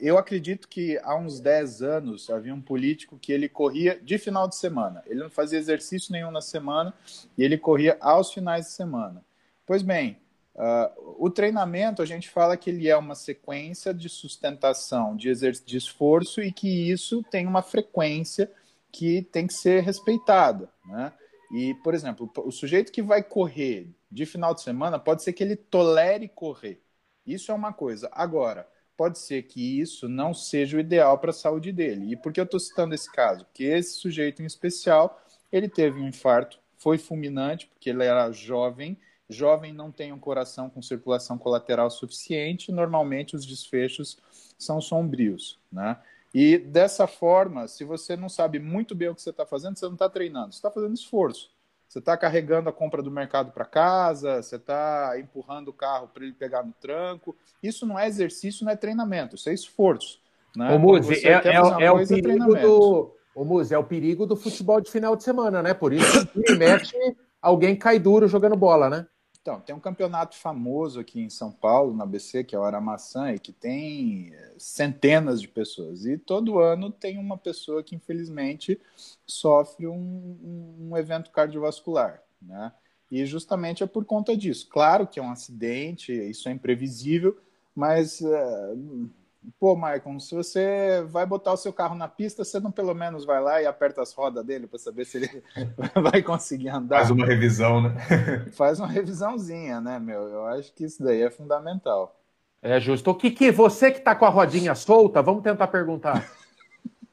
[0.00, 4.48] eu acredito que há uns 10 anos havia um político que ele corria de final
[4.48, 5.02] de semana.
[5.06, 6.92] Ele não fazia exercício nenhum na semana
[7.38, 9.24] e ele corria aos finais de semana.
[9.66, 10.16] Pois bem,
[10.54, 15.32] Uh, o treinamento, a gente fala que ele é uma sequência de sustentação, de,
[15.64, 18.50] de esforço e que isso tem uma frequência
[18.92, 20.70] que tem que ser respeitada.
[20.86, 21.12] Né?
[21.52, 25.42] E, por exemplo, o sujeito que vai correr de final de semana pode ser que
[25.42, 26.80] ele tolere correr.
[27.26, 28.08] Isso é uma coisa.
[28.12, 32.12] Agora, pode ser que isso não seja o ideal para a saúde dele.
[32.12, 33.44] E por que eu estou citando esse caso?
[33.46, 38.96] Porque esse sujeito em especial, ele teve um infarto, foi fulminante, porque ele era jovem,
[39.28, 44.18] jovem não tem um coração com circulação colateral suficiente, normalmente os desfechos
[44.58, 45.98] são sombrios, né?
[46.32, 49.86] E dessa forma, se você não sabe muito bem o que você está fazendo, você
[49.86, 51.54] não está treinando, você está fazendo esforço.
[51.88, 56.24] Você está carregando a compra do mercado para casa, você está empurrando o carro para
[56.24, 57.36] ele pegar no tranco.
[57.62, 60.18] Isso não é exercício, não é treinamento, isso é esforço.
[60.56, 60.74] Né?
[60.74, 63.14] O Muzi, é, é, é, o perigo do.
[63.32, 65.72] O Muzi, é o perigo do futebol de final de semana, né?
[65.72, 69.06] Por isso que alguém cai duro jogando bola, né?
[69.44, 73.30] Então, tem um campeonato famoso aqui em São Paulo, na BC, que é o Aramaçã,
[73.30, 76.06] e que tem eh, centenas de pessoas.
[76.06, 78.80] E todo ano tem uma pessoa que, infelizmente,
[79.26, 82.72] sofre um, um evento cardiovascular, né?
[83.10, 84.66] E justamente é por conta disso.
[84.66, 87.38] Claro que é um acidente, isso é imprevisível,
[87.76, 89.10] mas uh,
[89.58, 93.24] Pô, Maicon, se você vai botar o seu carro na pista, você não pelo menos
[93.24, 95.42] vai lá e aperta as rodas dele para saber se ele
[96.02, 96.98] vai conseguir andar.
[96.98, 97.94] Faz uma revisão, né?
[98.52, 100.22] Faz uma revisãozinha, né, meu?
[100.28, 102.18] Eu acho que isso daí é fundamental.
[102.62, 103.10] É justo.
[103.10, 106.26] O Kiki, você que tá com a rodinha solta, vamos tentar perguntar.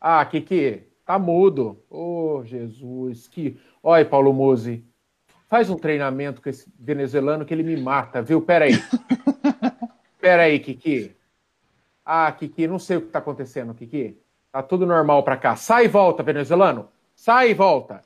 [0.00, 1.84] ah, Kiki, tá mudo.
[1.90, 3.60] Ô, oh, Jesus, que.
[3.82, 4.82] Olha, Paulo Musi,
[5.52, 8.40] Faz um treinamento com esse venezuelano que ele me mata, viu?
[8.40, 8.72] Peraí.
[10.18, 11.14] Peraí, Kiki.
[12.02, 14.18] Ah, Kiki, não sei o que está acontecendo, Kiki.
[14.50, 15.54] Tá tudo normal para cá.
[15.54, 16.88] Sai e volta, venezuelano.
[17.14, 18.00] Sai e volta.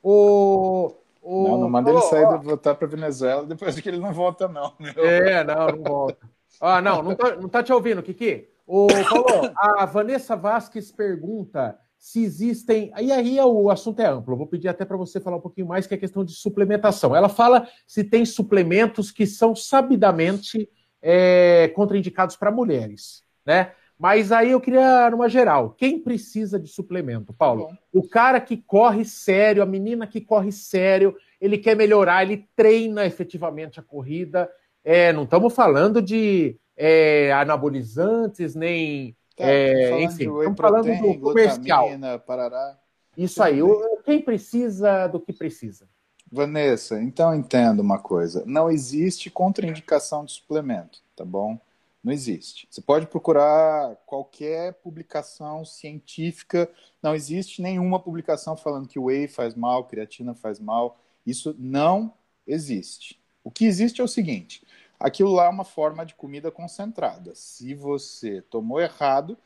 [0.00, 0.94] O.
[1.20, 1.48] o...
[1.48, 4.72] Não, não manda ele sair e voltar para Venezuela depois que ele não volta, não.
[4.78, 5.04] Meu.
[5.04, 6.28] É, não, não volta.
[6.60, 8.48] Ah, não, não tá, não tá te ouvindo, Kiki.
[8.64, 12.92] O Paulo, a Vanessa Vasques pergunta se existem.
[13.00, 14.34] E aí é o assunto é amplo.
[14.34, 16.32] Eu vou pedir até para você falar um pouquinho mais que é a questão de
[16.32, 17.14] suplementação.
[17.14, 20.68] Ela fala se tem suplementos que são sabidamente
[21.00, 23.70] é, contraindicados para mulheres, né?
[23.96, 27.68] Mas aí eu queria, numa geral, quem precisa de suplemento, Paulo?
[27.92, 33.06] O cara que corre sério, a menina que corre sério, ele quer melhorar, ele treina
[33.06, 34.50] efetivamente a corrida.
[34.82, 41.88] É, não estamos falando de é, anabolizantes, nem Tá, é, enfim, estamos falando do comercial.
[42.24, 42.78] Parará.
[43.16, 45.88] Isso aí, o, quem precisa do que precisa.
[46.30, 51.58] Vanessa, então entenda uma coisa: não existe contraindicação de suplemento, tá bom?
[52.02, 52.66] Não existe.
[52.70, 56.70] Você pode procurar qualquer publicação científica,
[57.02, 60.98] não existe nenhuma publicação falando que whey faz mal, creatina faz mal.
[61.26, 62.14] Isso não
[62.46, 63.20] existe.
[63.44, 64.62] O que existe é o seguinte:
[65.02, 67.34] aquilo lá é uma forma de comida concentrada.
[67.34, 69.36] Se você tomou errado,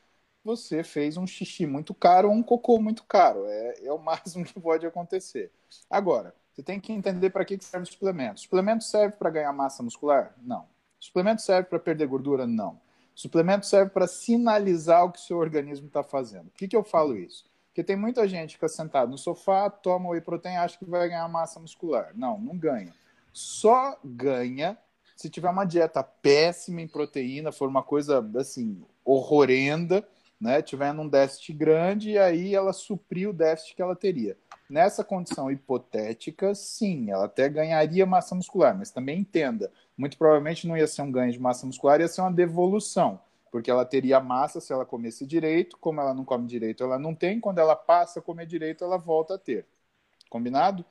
[0.43, 3.45] você fez um xixi muito caro ou um cocô muito caro.
[3.47, 5.51] É, é o máximo que pode acontecer.
[5.89, 8.39] Agora, você tem que entender para que serve o suplemento.
[8.39, 10.33] Suplemento serve para ganhar massa muscular?
[10.41, 10.65] Não.
[10.99, 12.47] Suplemento serve para perder gordura?
[12.47, 12.79] Não.
[13.13, 16.49] Suplemento serve para sinalizar o que seu organismo está fazendo.
[16.51, 17.45] Por que, que eu falo isso?
[17.67, 20.85] Porque tem muita gente que fica sentado no sofá, toma whey protein e acha que
[20.85, 22.11] vai ganhar massa muscular.
[22.15, 22.93] Não, não ganha.
[23.33, 24.77] Só ganha
[25.17, 30.07] se tiver uma dieta péssima em proteína, for uma coisa assim horrorenda,
[30.39, 34.37] né, tiver num déficit grande e aí ela suprir o déficit que ela teria.
[34.69, 40.77] Nessa condição hipotética, sim, ela até ganharia massa muscular, mas também entenda, muito provavelmente não
[40.77, 43.19] ia ser um ganho de massa muscular, ia ser uma devolução,
[43.51, 47.15] porque ela teria massa se ela comesse direito, como ela não come direito, ela não
[47.15, 49.65] tem, quando ela passa a comer direito, ela volta a ter.
[50.29, 50.85] Combinado?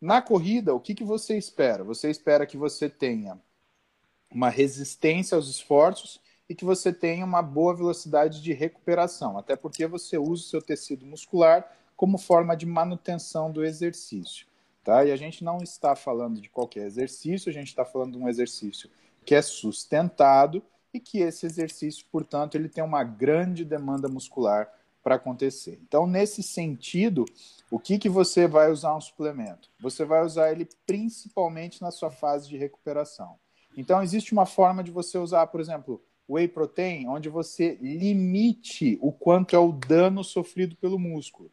[0.00, 1.82] Na corrida, o que, que você espera?
[1.82, 3.38] Você espera que você tenha
[4.30, 9.86] uma resistência aos esforços e que você tenha uma boa velocidade de recuperação, até porque
[9.86, 14.46] você usa o seu tecido muscular como forma de manutenção do exercício.
[14.84, 15.04] Tá?
[15.04, 18.28] E a gente não está falando de qualquer exercício, a gente está falando de um
[18.28, 18.88] exercício
[19.24, 20.62] que é sustentado
[20.94, 24.72] e que esse exercício, portanto, ele tem uma grande demanda muscular
[25.08, 25.80] para acontecer.
[25.88, 27.24] Então, nesse sentido,
[27.70, 29.70] o que, que você vai usar um suplemento?
[29.80, 33.36] Você vai usar ele principalmente na sua fase de recuperação.
[33.74, 39.10] Então, existe uma forma de você usar, por exemplo, whey protein, onde você limite o
[39.10, 41.50] quanto é o dano sofrido pelo músculo.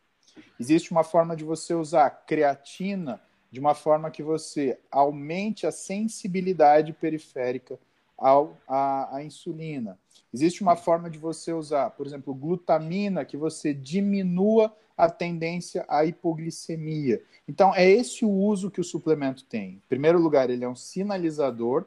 [0.59, 6.91] Existe uma forma de você usar creatina de uma forma que você aumente a sensibilidade
[6.91, 7.79] periférica
[8.17, 9.97] ao, à, à insulina.
[10.33, 16.05] Existe uma forma de você usar, por exemplo, glutamina, que você diminua a tendência à
[16.05, 17.21] hipoglicemia.
[17.47, 19.73] Então, é esse o uso que o suplemento tem.
[19.73, 21.85] Em primeiro lugar, ele é um sinalizador,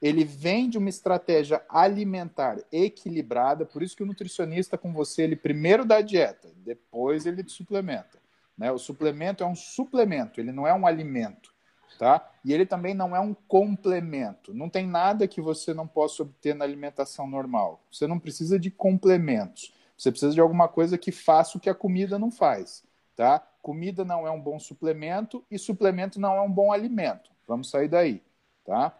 [0.00, 5.36] ele vem de uma estratégia alimentar equilibrada, por isso que o nutricionista com você, ele
[5.36, 8.18] primeiro dá dieta, depois ele suplementa.
[8.56, 8.70] Né?
[8.72, 11.54] O suplemento é um suplemento, ele não é um alimento.
[11.96, 12.28] Tá?
[12.44, 14.54] E ele também não é um complemento.
[14.54, 17.82] Não tem nada que você não possa obter na alimentação normal.
[17.90, 19.72] Você não precisa de complementos.
[19.96, 22.84] Você precisa de alguma coisa que faça o que a comida não faz,
[23.16, 23.38] tá?
[23.62, 27.30] Comida não é um bom suplemento e suplemento não é um bom alimento.
[27.48, 28.22] Vamos sair daí,
[28.64, 28.96] tá?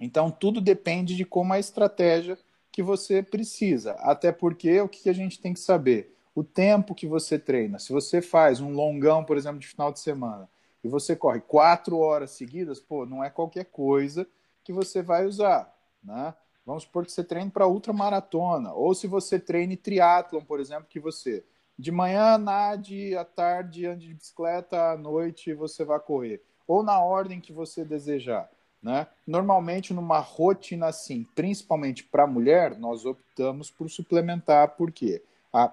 [0.00, 2.38] Então tudo depende de como a estratégia
[2.70, 3.92] que você precisa.
[3.94, 6.14] Até porque o que a gente tem que saber?
[6.34, 7.78] O tempo que você treina.
[7.78, 10.48] Se você faz um longão, por exemplo, de final de semana,
[10.82, 14.26] e você corre quatro horas seguidas, pô, não é qualquer coisa
[14.62, 16.34] que você vai usar, né?
[16.64, 21.00] Vamos supor que você treine para ultramaratona, ou se você treine triatlon, por exemplo, que
[21.00, 21.42] você
[21.78, 27.00] de manhã nade, à tarde ande de bicicleta, à noite você vai correr, ou na
[27.00, 28.50] ordem que você desejar.
[28.82, 29.06] Né?
[29.26, 35.72] Normalmente, numa rotina assim, principalmente para mulher, nós optamos por suplementar, porque a,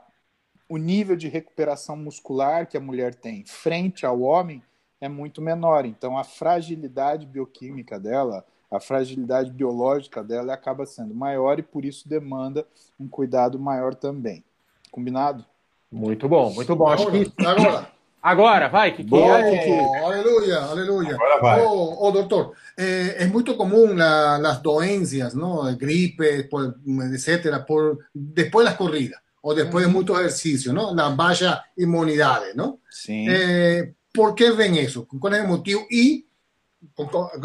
[0.69, 4.63] o nível de recuperação muscular que a mulher tem frente ao homem
[5.05, 5.85] é muito menor.
[5.85, 12.09] Então, a fragilidade bioquímica dela, a fragilidade biológica dela acaba sendo maior e por isso
[12.09, 12.65] demanda
[12.99, 14.43] um cuidado maior também.
[14.91, 15.45] Combinado?
[15.91, 16.87] Muito bom, muito bom.
[16.87, 17.95] Acho que agora.
[18.21, 21.15] Agora, vai, que Boa, oh, aleluya, aleluya.
[21.61, 25.61] Oh, oh, doctor, eh, es muy común la, las doencias, ¿no?
[25.77, 26.75] Gripe, por,
[27.13, 30.95] etcétera, por, después de las corridas o después de muchos ejercicios, ¿no?
[30.95, 32.79] Las bajas inmunidades, ¿no?
[32.89, 33.27] Sí.
[33.29, 35.07] Eh, ¿Por qué ven eso?
[35.19, 35.85] ¿Cuál es el motivo?
[35.89, 36.25] Y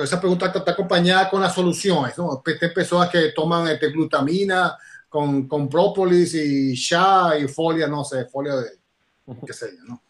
[0.03, 2.43] esa pregunta está acompañada con las soluciones, ¿no?
[2.47, 4.77] Hay personas que toman este, glutamina
[5.09, 8.71] con, con própolis y chá y folia, no sé, folia de,
[9.47, 10.03] qué sé yo, ¿no?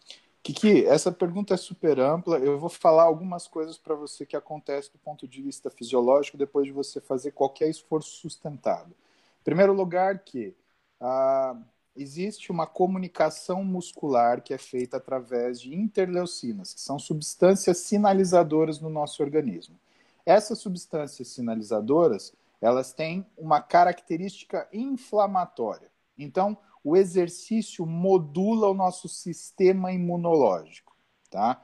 [0.43, 2.39] Kiki, essa pergunta é super ampla.
[2.39, 6.65] Eu vou falar algumas coisas para você que acontece do ponto de vista fisiológico depois
[6.65, 8.89] de você fazer qualquer esforço sustentado.
[8.89, 10.55] Em primeiro lugar, que
[10.99, 11.55] ah,
[11.95, 18.89] existe uma comunicação muscular que é feita através de interleucinas, que são substâncias sinalizadoras no
[18.89, 19.77] nosso organismo.
[20.25, 25.91] Essas substâncias sinalizadoras, elas têm uma característica inflamatória.
[26.17, 30.95] Então, o exercício modula o nosso sistema imunológico,
[31.29, 31.61] tá?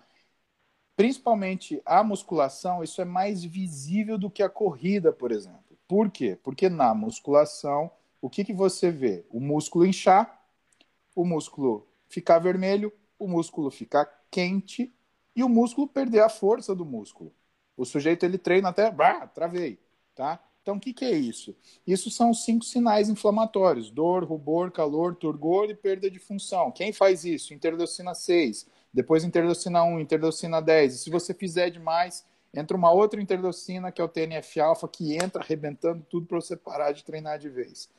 [0.96, 5.78] Principalmente a musculação, isso é mais visível do que a corrida, por exemplo.
[5.88, 6.38] Por quê?
[6.44, 9.26] Porque na musculação, o que, que você vê?
[9.30, 10.44] O músculo inchar,
[11.16, 14.94] o músculo ficar vermelho, o músculo ficar quente
[15.36, 17.34] e o músculo perder a força do músculo.
[17.76, 19.80] O sujeito ele treina até, bah, travei,
[20.16, 20.44] tá?
[20.68, 21.56] Então, o que, que é isso?
[21.86, 26.72] Isso são cinco sinais inflamatórios: dor, rubor, calor, turgor e perda de função.
[26.72, 27.54] Quem faz isso?
[27.54, 30.96] Interleucina 6, depois interleucina 1, interleucina 10.
[30.96, 35.42] E se você fizer demais, entra uma outra interleucina, que é o TNF-alfa, que entra
[35.42, 37.90] arrebentando tudo para você parar de treinar de vez.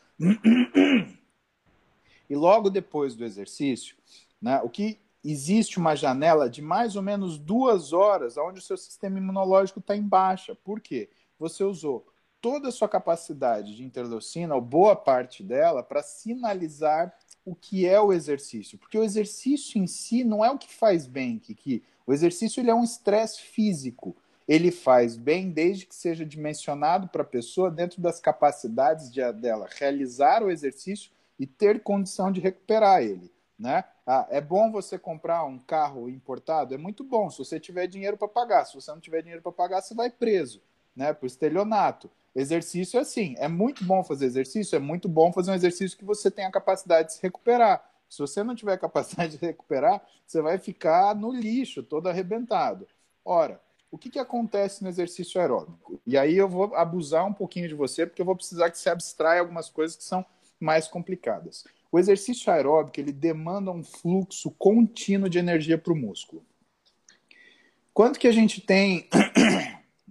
[2.28, 3.96] E logo depois do exercício,
[4.40, 8.76] né, o que existe uma janela de mais ou menos duas horas onde o seu
[8.76, 10.54] sistema imunológico está em baixa.
[10.54, 11.10] Por quê?
[11.38, 12.06] Você usou
[12.40, 17.12] toda a sua capacidade de interleucina, ou boa parte dela, para sinalizar
[17.44, 18.78] o que é o exercício.
[18.78, 21.82] Porque o exercício em si não é o que faz bem, Kiki.
[22.06, 24.16] O exercício ele é um estresse físico.
[24.48, 29.68] Ele faz bem desde que seja dimensionado para a pessoa dentro das capacidades de, dela
[29.78, 33.30] realizar o exercício e ter condição de recuperar ele.
[33.58, 33.84] Né?
[34.06, 36.74] Ah, é bom você comprar um carro importado?
[36.74, 38.64] É muito bom, se você tiver dinheiro para pagar.
[38.64, 40.62] Se você não tiver dinheiro para pagar, você vai preso
[40.96, 42.10] né, por estelionato.
[42.34, 46.04] Exercício é assim, é muito bom fazer exercício, é muito bom fazer um exercício que
[46.04, 47.84] você tem a capacidade de se recuperar.
[48.08, 52.86] Se você não tiver capacidade de recuperar, você vai ficar no lixo, todo arrebentado.
[53.24, 56.00] Ora, o que, que acontece no exercício aeróbico?
[56.06, 58.90] E aí eu vou abusar um pouquinho de você, porque eu vou precisar que você
[58.90, 60.24] abstraia algumas coisas que são
[60.60, 61.64] mais complicadas.
[61.90, 66.44] O exercício aeróbico ele demanda um fluxo contínuo de energia para o músculo.
[67.94, 69.08] Quanto que a gente tem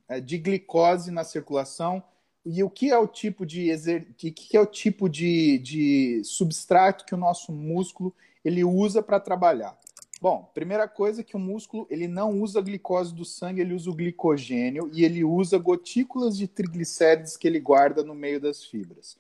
[0.10, 2.02] É, de glicose na circulação
[2.46, 4.08] e o que é o tipo de exer...
[4.18, 9.20] que, que é o tipo de, de substrato que o nosso músculo ele usa para
[9.20, 9.78] trabalhar.
[10.20, 13.90] Bom, primeira coisa é que o músculo ele não usa glicose do sangue, ele usa
[13.90, 19.18] o glicogênio e ele usa gotículas de triglicérides que ele guarda no meio das fibras.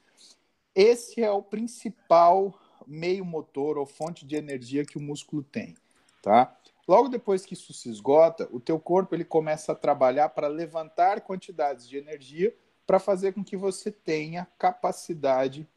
[0.73, 5.75] Esse é o principal meio motor ou fonte de energia que o músculo tem,
[6.21, 6.57] tá?
[6.87, 11.21] Logo depois que isso se esgota, o teu corpo ele começa a trabalhar para levantar
[11.21, 12.55] quantidades de energia
[12.87, 15.67] para fazer com que você tenha capacidade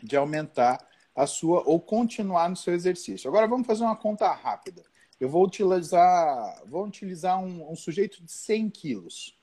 [0.00, 0.78] de aumentar
[1.14, 3.28] a sua ou continuar no seu exercício.
[3.28, 4.82] Agora vamos fazer uma conta rápida.
[5.20, 9.38] Eu vou utilizar, vou utilizar um, um sujeito de 100 quilos.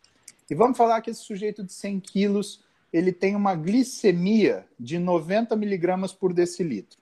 [0.49, 5.55] E vamos falar que esse sujeito de 100 quilos ele tem uma glicemia de 90
[5.55, 6.99] miligramas por decilitro.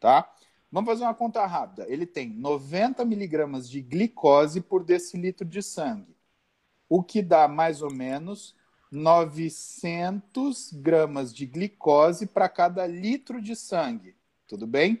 [0.00, 0.28] Tá?
[0.70, 1.86] Vamos fazer uma conta rápida.
[1.86, 6.16] Ele tem 90 miligramas de glicose por decilitro de sangue.
[6.88, 8.54] o que dá mais ou menos
[8.92, 14.14] 900 gramas de glicose para cada litro de sangue.
[14.46, 15.00] Tudo bem?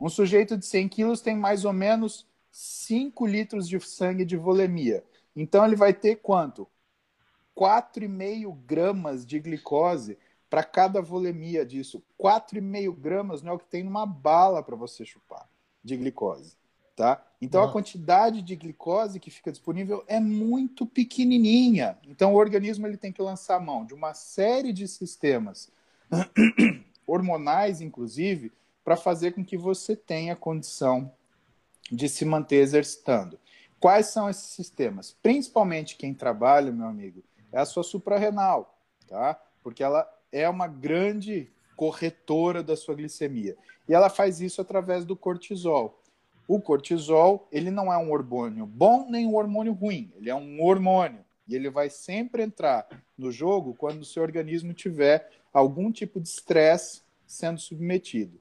[0.00, 5.04] Um sujeito de 100 quilos tem mais ou menos 5 litros de sangue de volemia.
[5.34, 6.68] Então ele vai ter quanto?
[7.56, 10.16] 4,5 gramas de glicose
[10.48, 12.00] para cada volemia disso.
[12.20, 15.48] 4,5 gramas não é o que tem numa bala para você chupar
[15.82, 16.56] de glicose.
[16.94, 17.24] Tá?
[17.40, 21.98] Então, a quantidade de glicose que fica disponível é muito pequenininha.
[22.06, 25.70] Então, o organismo ele tem que lançar mão de uma série de sistemas
[27.06, 28.52] hormonais, inclusive,
[28.84, 31.10] para fazer com que você tenha condição
[31.90, 33.38] de se manter exercitando.
[33.80, 35.16] Quais são esses sistemas?
[35.22, 38.78] Principalmente quem trabalha, meu amigo, é a sua suprarrenal,
[39.08, 39.40] tá?
[39.62, 43.56] Porque ela é uma grande corretora da sua glicemia.
[43.88, 46.01] E ela faz isso através do cortisol.
[46.46, 50.62] O cortisol, ele não é um hormônio bom nem um hormônio ruim, ele é um
[50.62, 51.24] hormônio.
[51.46, 52.86] E ele vai sempre entrar
[53.18, 58.40] no jogo quando o seu organismo tiver algum tipo de estresse sendo submetido.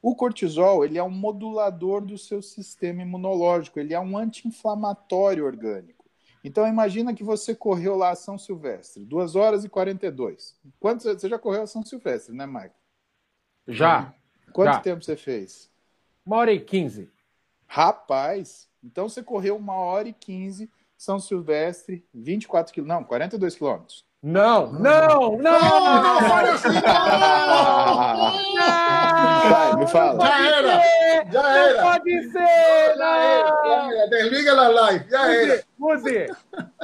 [0.00, 6.04] O cortisol, ele é um modulador do seu sistema imunológico, ele é um anti-inflamatório orgânico.
[6.44, 10.56] Então imagina que você correu lá a São Silvestre, 2 horas e 42.
[10.78, 12.74] Quanto você já correu a São Silvestre, né, Mike?
[13.66, 14.14] Já.
[14.52, 14.80] Quanto já.
[14.80, 15.68] tempo você fez?
[16.24, 17.10] Uma hora e quinze.
[17.68, 24.04] Rapaz, então você correu uma hora e quinze, São Silvestre, 24 quilômetros, não, 42 quilômetros.
[24.20, 25.38] Não, não, não!
[25.38, 26.68] Não, não fale assim,
[29.48, 30.26] Vai, me fala.
[30.26, 30.82] Já era,
[31.30, 31.82] já Não era.
[31.82, 32.96] pode ser!
[32.96, 34.08] Já era, Não!
[34.10, 35.62] Desliga a live, já era.
[35.78, 36.26] Muzi,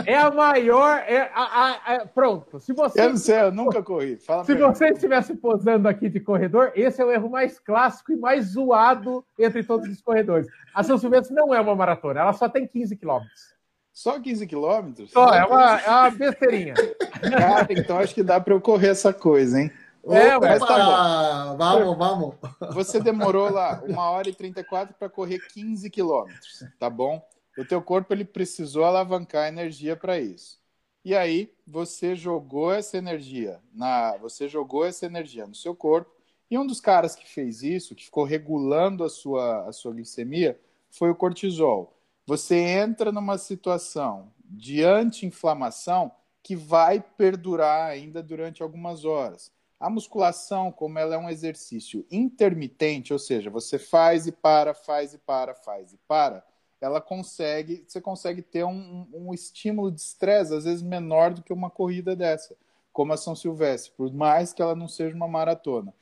[0.06, 0.98] é a maior.
[1.08, 3.00] É a, a- a- pronto, se você.
[3.00, 4.16] Eu não sei, eu nunca corri.
[4.16, 8.16] Fala Se você estivesse posando aqui de corredor, esse é o erro mais clássico e
[8.16, 10.46] mais zoado entre todos os corredores.
[10.72, 13.53] A São Silvestre não é uma maratona, ela só tem 15 quilômetros.
[13.94, 15.12] Só 15 quilômetros?
[15.12, 16.74] Só, é uma, é uma besteirinha.
[16.74, 19.70] Cara, então acho que dá para eu correr essa coisa, hein?
[20.06, 22.34] É, mas Opa, tá Vamos, vamos.
[22.74, 27.24] Você demorou lá uma hora e 34 para correr 15 quilômetros, tá bom?
[27.56, 30.58] O teu corpo ele precisou alavancar energia para isso.
[31.04, 36.10] E aí você jogou essa energia na, você jogou essa energia no seu corpo.
[36.50, 40.58] E um dos caras que fez isso, que ficou regulando a sua, a sua glicemia,
[40.90, 41.93] foi o cortisol.
[42.26, 46.10] Você entra numa situação de anti-inflamação
[46.42, 49.52] que vai perdurar ainda durante algumas horas.
[49.78, 55.12] A musculação, como ela é um exercício intermitente, ou seja, você faz e para, faz
[55.12, 56.44] e para, faz e para,
[56.80, 61.52] ela consegue, você consegue ter um, um estímulo de estresse às vezes menor do que
[61.52, 62.56] uma corrida dessa,
[62.92, 65.92] como a São Silvestre, por mais que ela não seja uma maratona.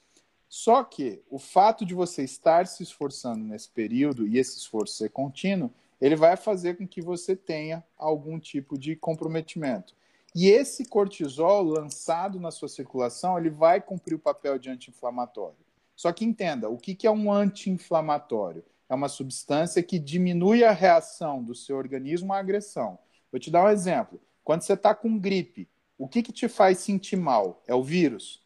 [0.49, 5.09] Só que o fato de você estar se esforçando nesse período e esse esforço ser
[5.09, 9.95] contínuo, ele vai fazer com que você tenha algum tipo de comprometimento.
[10.35, 15.65] E esse cortisol lançado na sua circulação, ele vai cumprir o papel de anti-inflamatório.
[15.95, 18.65] Só que entenda, o que é um anti-inflamatório?
[18.89, 22.99] É uma substância que diminui a reação do seu organismo à agressão.
[23.31, 24.21] Vou te dar um exemplo.
[24.43, 27.63] Quando você está com gripe, o que, que te faz sentir mal?
[27.65, 28.45] É o vírus?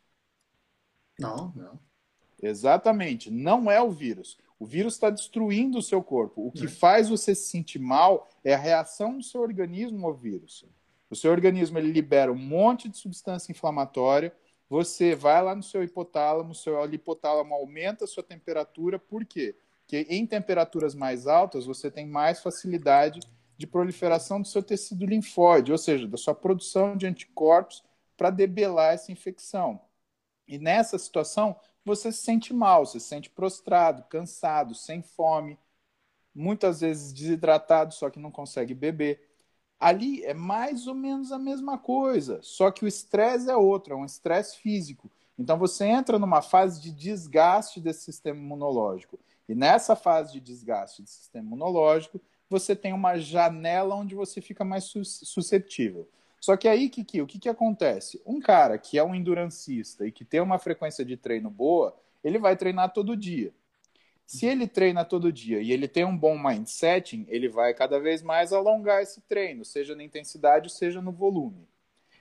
[1.19, 1.79] Não, não.
[2.43, 4.37] Exatamente, não é o vírus.
[4.59, 6.47] O vírus está destruindo o seu corpo.
[6.47, 10.65] O que faz você se sentir mal é a reação do seu organismo ao vírus.
[11.11, 14.35] O seu organismo ele libera um monte de substância inflamatória.
[14.69, 18.99] Você vai lá no seu hipotálamo, o seu hipotálamo aumenta a sua temperatura.
[18.99, 19.57] Por quê?
[19.83, 23.21] Porque em temperaturas mais altas você tem mais facilidade
[23.57, 27.85] de proliferação do seu tecido linfóide, ou seja, da sua produção de anticorpos
[28.17, 29.81] para debelar essa infecção.
[30.49, 31.57] E nessa situação,
[31.87, 35.57] você se sente mal, você se sente prostrado, cansado, sem fome,
[36.35, 39.27] muitas vezes desidratado, só que não consegue beber.
[39.79, 43.97] Ali é mais ou menos a mesma coisa, só que o estresse é outro, é
[43.97, 45.09] um estresse físico.
[45.39, 49.19] Então você entra numa fase de desgaste desse sistema imunológico.
[49.49, 52.21] E nessa fase de desgaste do sistema imunológico,
[52.51, 56.09] você tem uma janela onde você fica mais suscetível.
[56.47, 58.23] Só que aí, Kiki, o que, que acontece?
[58.25, 61.93] Um cara que é um endurancista e que tem uma frequência de treino boa,
[62.23, 63.53] ele vai treinar todo dia.
[64.25, 68.23] Se ele treina todo dia e ele tem um bom mindset, ele vai cada vez
[68.23, 71.67] mais alongar esse treino, seja na intensidade, seja no volume.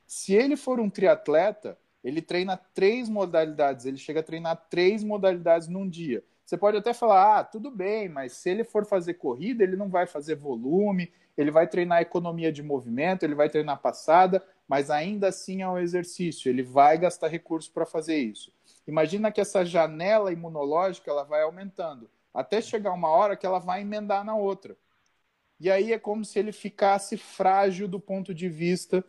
[0.08, 5.68] Se ele for um triatleta, ele treina três modalidades, ele chega a treinar três modalidades
[5.68, 6.24] num dia.
[6.44, 9.88] Você pode até falar, ah, tudo bem, mas se ele for fazer corrida, ele não
[9.88, 15.28] vai fazer volume, ele vai treinar economia de movimento, ele vai treinar passada, mas ainda
[15.28, 18.54] assim é um exercício, ele vai gastar recursos para fazer isso.
[18.88, 23.82] Imagina que essa janela imunológica ela vai aumentando, até chegar uma hora que ela vai
[23.82, 24.78] emendar na outra.
[25.60, 29.04] e aí é como se ele ficasse frágil do ponto de vista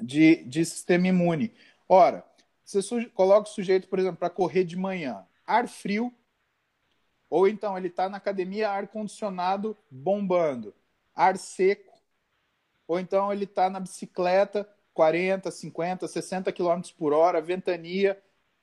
[0.00, 1.54] de, de sistema imune.
[1.88, 2.24] Ora,
[2.64, 2.80] você
[3.10, 6.12] coloca o sujeito, por exemplo, para correr de manhã, ar frio,
[7.30, 10.74] ou então ele está na academia, ar condicionado bombando,
[11.14, 11.92] ar seco,
[12.86, 18.20] ou então ele está na bicicleta, 40, 50, 60 km por hora, ventania,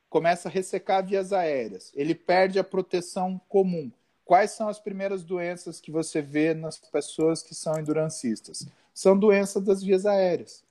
[0.10, 1.91] começa a ressecar vias aéreas.
[1.95, 3.91] Ele perde a proteção comum.
[4.26, 8.68] Quais são as primeiras doenças que você vê nas pessoas que são endurancistas?
[8.93, 10.64] São doenças das vias aéreas.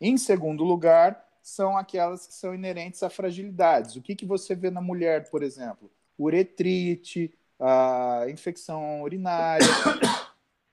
[0.00, 3.96] Em segundo lugar, são aquelas que são inerentes a fragilidades.
[3.96, 5.90] O que, que você vê na mulher, por exemplo?
[6.18, 9.66] Uretrite, a infecção urinária,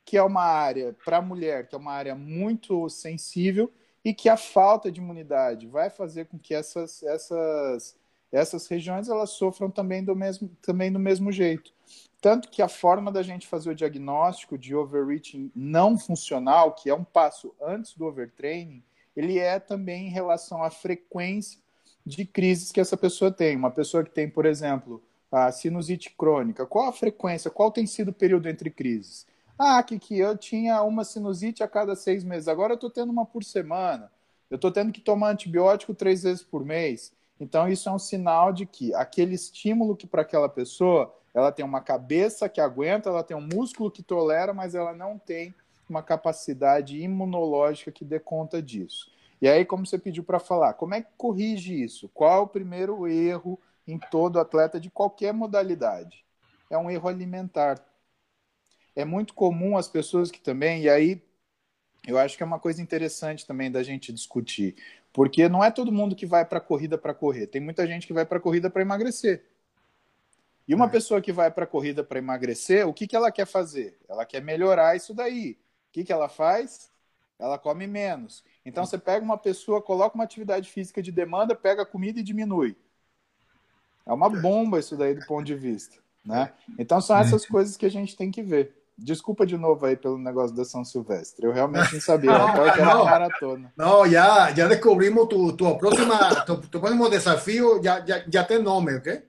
[0.05, 3.71] que é uma área, para a mulher, que é uma área muito sensível
[4.03, 7.95] e que a falta de imunidade vai fazer com que essas, essas,
[8.31, 11.71] essas regiões elas sofram também do, mesmo, também do mesmo jeito.
[12.19, 16.95] Tanto que a forma da gente fazer o diagnóstico de overreaching não funcional, que é
[16.95, 18.83] um passo antes do overtraining,
[19.15, 21.59] ele é também em relação à frequência
[22.05, 23.55] de crises que essa pessoa tem.
[23.55, 25.01] Uma pessoa que tem, por exemplo,
[25.31, 29.25] a sinusite crônica, qual a frequência, qual tem sido o período entre crises?
[29.57, 33.25] Ah, Kiki, eu tinha uma sinusite a cada seis meses, agora eu estou tendo uma
[33.25, 34.11] por semana.
[34.49, 37.13] Eu estou tendo que tomar antibiótico três vezes por mês.
[37.39, 41.65] Então, isso é um sinal de que aquele estímulo que para aquela pessoa, ela tem
[41.65, 45.53] uma cabeça que aguenta, ela tem um músculo que tolera, mas ela não tem
[45.89, 49.11] uma capacidade imunológica que dê conta disso.
[49.41, 52.09] E aí, como você pediu para falar, como é que corrige isso?
[52.13, 56.23] Qual é o primeiro erro em todo atleta de qualquer modalidade?
[56.69, 57.83] É um erro alimentar
[58.95, 61.21] é muito comum as pessoas que também, e aí
[62.07, 64.75] eu acho que é uma coisa interessante também da gente discutir,
[65.11, 68.05] porque não é todo mundo que vai para a corrida para correr, tem muita gente
[68.05, 69.43] que vai para a corrida para emagrecer.
[70.67, 70.89] E uma é.
[70.89, 73.97] pessoa que vai para a corrida para emagrecer, o que, que ela quer fazer?
[74.07, 75.57] Ela quer melhorar isso daí.
[75.89, 76.89] O que, que ela faz?
[77.37, 78.43] Ela come menos.
[78.65, 82.23] Então você pega uma pessoa, coloca uma atividade física de demanda, pega a comida e
[82.23, 82.77] diminui.
[84.05, 85.97] É uma bomba isso daí do ponto de vista.
[86.25, 86.53] Né?
[86.79, 88.73] Então são essas coisas que a gente tem que ver.
[88.97, 91.45] Desculpa de novo aí pelo negócio da São Silvestre.
[91.45, 92.31] Eu realmente não sabia.
[92.31, 93.73] Eu que era uma maratona.
[93.75, 98.59] Não, já, já descobrimos tu, tua próxima, tu, tu próximo desafio, já, já, já tem
[98.59, 99.23] nome, ok?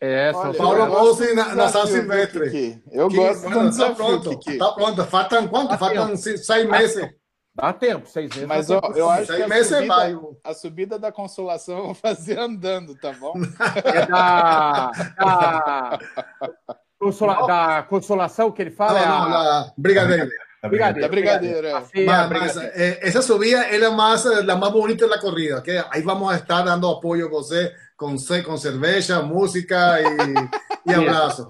[0.00, 2.82] É, Olha, Paulo Mose na, na São Silvestre.
[2.92, 4.58] Eu que, gosto mano, de tá pronto, Kiki.
[4.58, 5.04] Tá pronto.
[5.04, 5.68] Faltam quanto?
[5.68, 7.10] Tá Faltam seis, seis meses.
[7.54, 8.46] Dá tempo, seis meses.
[8.48, 12.94] Mas ó, eu acho que a subida, a subida, da consolação eu vou fazer andando,
[12.96, 13.32] tá bom?
[13.84, 19.00] É da, da, Consola, da consolação que ele fala?
[19.00, 19.72] Não, não, a...
[19.76, 20.28] brigadeira.
[20.62, 21.08] Da brigadeira.
[21.08, 21.72] brigadeira.
[22.06, 26.00] Mas, mas eh, essa subida é a mais, la más bonita da corrida, que aí
[26.00, 31.46] vamos estar dando apoio a você com, com cerveja, música e, e abraço.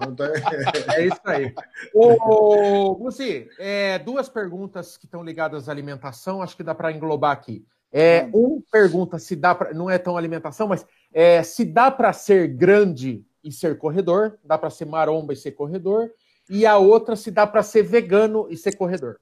[0.93, 1.53] É isso aí.
[1.93, 7.31] Ô, Musi, é, duas perguntas que estão ligadas à alimentação, acho que dá para englobar
[7.31, 7.65] aqui.
[7.93, 9.73] É, um pergunta se dá para.
[9.73, 14.57] Não é tão alimentação, mas é, se dá para ser grande e ser corredor, dá
[14.57, 16.11] para ser maromba e ser corredor,
[16.49, 19.19] e a outra se dá para ser vegano e ser corredor.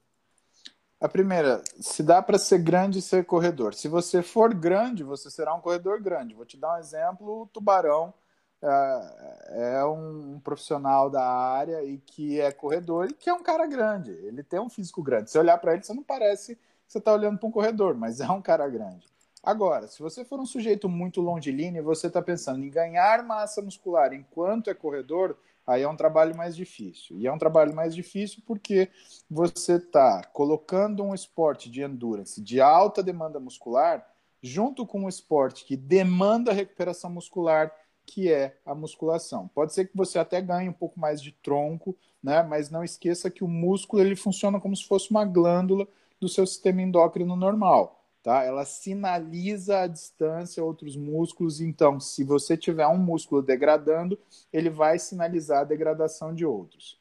[1.00, 3.74] A primeira, se dá para ser grande e ser corredor.
[3.74, 6.34] Se você for grande, você será um corredor grande.
[6.34, 8.14] Vou te dar um exemplo: o Tubarão
[8.62, 13.66] é, é um profissional da área e que é corredor e que é um cara
[13.66, 14.12] grande.
[14.12, 15.30] Ele tem um físico grande.
[15.30, 18.20] Se olhar para ele, você não parece que você está olhando para um corredor, mas
[18.20, 19.06] é um cara grande.
[19.44, 23.60] Agora, se você for um sujeito muito longilíneo e você está pensando em ganhar massa
[23.60, 25.36] muscular enquanto é corredor,
[25.66, 27.18] aí é um trabalho mais difícil.
[27.18, 28.88] E é um trabalho mais difícil porque
[29.30, 34.06] você está colocando um esporte de endurance de alta demanda muscular
[34.42, 37.70] junto com um esporte que demanda recuperação muscular,
[38.06, 39.46] que é a musculação.
[39.48, 42.42] Pode ser que você até ganhe um pouco mais de tronco, né?
[42.42, 45.86] mas não esqueça que o músculo ele funciona como se fosse uma glândula
[46.18, 48.42] do seu sistema endócrino normal tá?
[48.42, 51.60] Ela sinaliza a distância outros músculos.
[51.60, 54.18] Então, se você tiver um músculo degradando,
[54.50, 56.98] ele vai sinalizar a degradação de outros.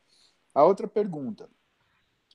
[0.53, 1.49] A outra pergunta: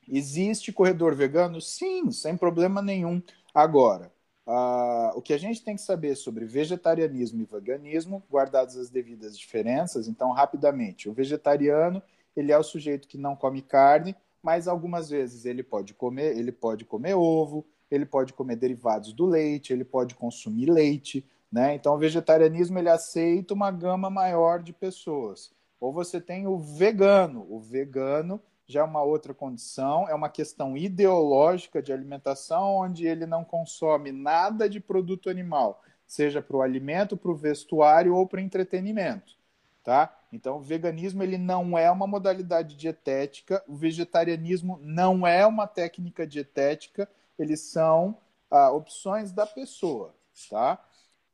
[0.09, 1.61] existe corredor vegano?
[1.61, 3.23] Sim, sem problema nenhum.
[3.55, 4.11] Agora,
[4.47, 9.39] uh, o que a gente tem que saber sobre vegetarianismo e veganismo, guardadas as devidas
[9.39, 12.03] diferenças, então, rapidamente, o vegetariano
[12.35, 16.53] ele é o sujeito que não come carne, mas algumas vezes ele pode comer, ele
[16.53, 21.75] pode comer ovo, ele pode comer derivados do leite, ele pode consumir leite, né?
[21.75, 25.51] Então o vegetarianismo ele aceita uma gama maior de pessoas.
[25.81, 30.77] Ou você tem o vegano, o vegano já é uma outra condição, é uma questão
[30.77, 37.17] ideológica de alimentação, onde ele não consome nada de produto animal, seja para o alimento,
[37.17, 39.37] para o vestuário ou para entretenimento.
[39.83, 40.15] tá?
[40.31, 46.27] Então, o veganismo ele não é uma modalidade dietética, o vegetarianismo não é uma técnica
[46.27, 47.09] dietética,
[47.39, 48.17] eles são
[48.51, 50.15] ah, opções da pessoa,
[50.51, 50.83] tá?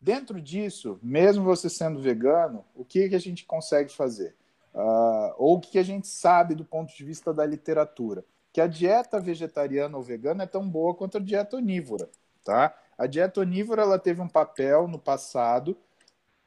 [0.01, 4.37] Dentro disso, mesmo você sendo vegano, o que, que a gente consegue fazer?
[4.75, 8.25] Uh, ou o que a gente sabe do ponto de vista da literatura?
[8.53, 12.11] Que a dieta vegetariana ou vegana é tão boa quanto a dieta onívora,
[12.45, 12.77] tá?
[12.99, 15.77] A dieta onívora ela teve um papel no passado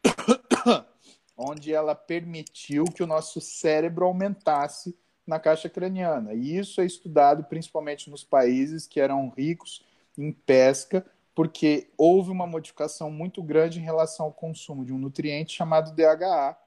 [1.36, 4.96] onde ela permitiu que o nosso cérebro aumentasse
[5.28, 6.34] na caixa craniana.
[6.34, 9.86] E isso é estudado principalmente nos países que eram ricos
[10.18, 11.06] em pesca,
[11.36, 16.58] porque houve uma modificação muito grande em relação ao consumo de um nutriente chamado DHA,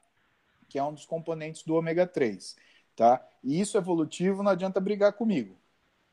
[0.68, 2.56] que é um dos componentes do ômega 3,
[2.94, 3.26] tá?
[3.42, 5.56] E isso evolutivo não adianta brigar comigo,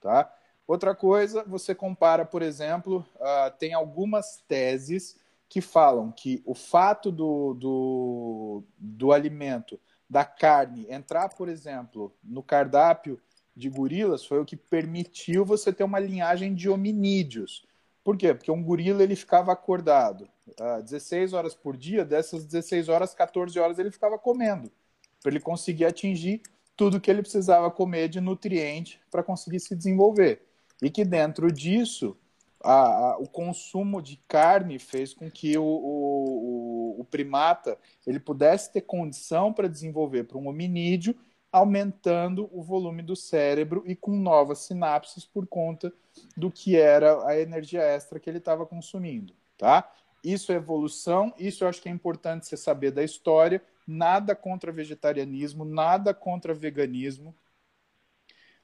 [0.02, 0.34] tá?
[0.66, 7.12] Outra coisa, você compara, por exemplo, uh, tem algumas teses que falam que o fato
[7.12, 9.80] do, do, do alimento,
[10.10, 13.20] da carne, entrar, por exemplo, no cardápio
[13.56, 17.66] de gorilas foi o que permitiu você ter uma linhagem de hominídeos.
[18.04, 18.34] Por quê?
[18.34, 20.30] Porque um gorila ele ficava acordado
[20.60, 24.72] uh, 16 horas por dia, dessas 16 horas, 14 horas ele ficava comendo,
[25.22, 26.42] para ele conseguir atingir
[26.76, 30.44] tudo que ele precisava comer de nutriente para conseguir se desenvolver.
[30.82, 32.16] E que dentro disso,
[32.64, 36.57] a, a, o consumo de carne fez com que o, o,
[36.98, 41.16] o primata ele pudesse ter condição para desenvolver para um hominídeo,
[41.52, 45.94] aumentando o volume do cérebro e com novas sinapses por conta
[46.36, 49.90] do que era a energia extra que ele estava consumindo, tá?
[50.24, 53.62] Isso é evolução, isso eu acho que é importante você saber da história.
[53.88, 57.34] Nada contra vegetarianismo, nada contra veganismo.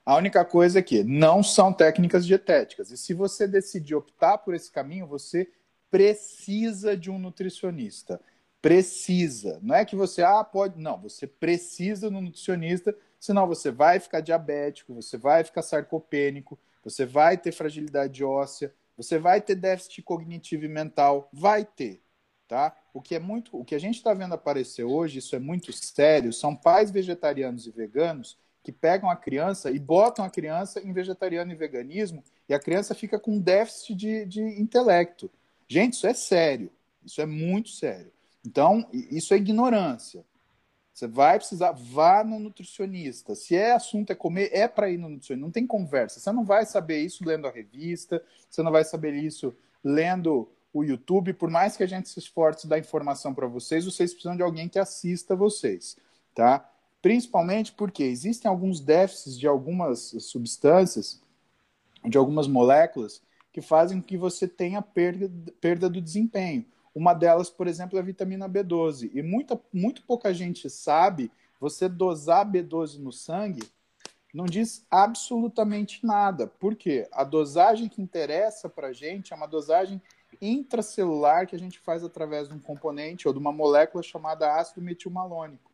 [0.05, 2.91] A única coisa é que não são técnicas dietéticas.
[2.91, 5.49] E se você decidir optar por esse caminho, você
[5.93, 8.19] precisa de um nutricionista.
[8.59, 9.59] Precisa.
[9.61, 10.81] Não é que você, ah, pode.
[10.81, 16.57] Não, você precisa de um nutricionista, senão você vai ficar diabético, você vai ficar sarcopênico,
[16.83, 22.01] você vai ter fragilidade óssea, você vai ter déficit cognitivo e mental, vai ter,
[22.47, 22.75] tá?
[22.91, 25.71] O que é muito, o que a gente está vendo aparecer hoje, isso é muito
[25.71, 30.91] sério, são pais vegetarianos e veganos que pegam a criança e botam a criança em
[30.91, 35.29] vegetariano e veganismo e a criança fica com déficit de, de intelecto.
[35.73, 36.69] Gente, isso é sério,
[37.03, 38.11] isso é muito sério.
[38.45, 40.23] Então, isso é ignorância.
[40.93, 43.33] Você vai precisar, vá no nutricionista.
[43.33, 45.43] Se é assunto é comer, é para ir no nutricionista.
[45.43, 46.19] Não tem conversa.
[46.19, 49.51] Você não vai saber isso lendo a revista, você não vai saber isso
[49.83, 51.33] lendo o YouTube.
[51.33, 54.69] Por mais que a gente se esforce dar informação para vocês, vocês precisam de alguém
[54.69, 55.97] que assista vocês,
[56.35, 56.69] tá?
[57.01, 61.19] Principalmente porque existem alguns déficits de algumas substâncias,
[62.05, 63.23] de algumas moléculas,
[63.53, 65.31] que fazem com que você tenha perda,
[65.61, 66.65] perda do desempenho.
[66.93, 69.11] Uma delas, por exemplo, é a vitamina B12.
[69.13, 73.63] E muita, muito pouca gente sabe, você dosar B12 no sangue
[74.33, 76.47] não diz absolutamente nada.
[76.47, 77.07] Por quê?
[77.11, 80.01] A dosagem que interessa para a gente é uma dosagem
[80.41, 84.81] intracelular que a gente faz através de um componente ou de uma molécula chamada ácido
[84.81, 85.71] metilmalônico.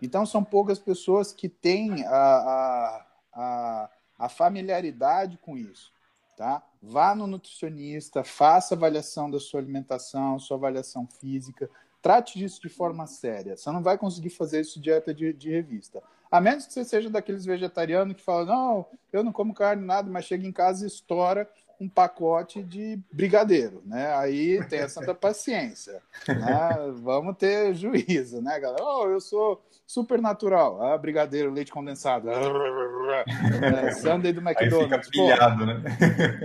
[0.00, 5.92] Então, são poucas pessoas que têm a, a, a, a familiaridade com isso.
[6.38, 6.62] Tá?
[6.80, 11.68] Vá no nutricionista, faça avaliação da sua alimentação, sua avaliação física,
[12.00, 13.56] trate disso de forma séria.
[13.56, 16.00] Você não vai conseguir fazer isso dieta de, de revista.
[16.30, 20.08] A menos que você seja daqueles vegetarianos que falam, não, eu não como carne, nada,
[20.08, 21.50] mas chega em casa e estoura
[21.80, 24.14] um pacote de brigadeiro, né?
[24.16, 26.92] Aí tem a santa paciência, né?
[27.02, 28.82] Vamos ter juízo, né, galera?
[28.82, 30.82] Oh, eu sou super natural.
[30.82, 32.28] Ah, brigadeiro, leite condensado.
[32.30, 34.92] é, Sunday do McDonald's.
[34.92, 35.82] Aí fica pilhado, né?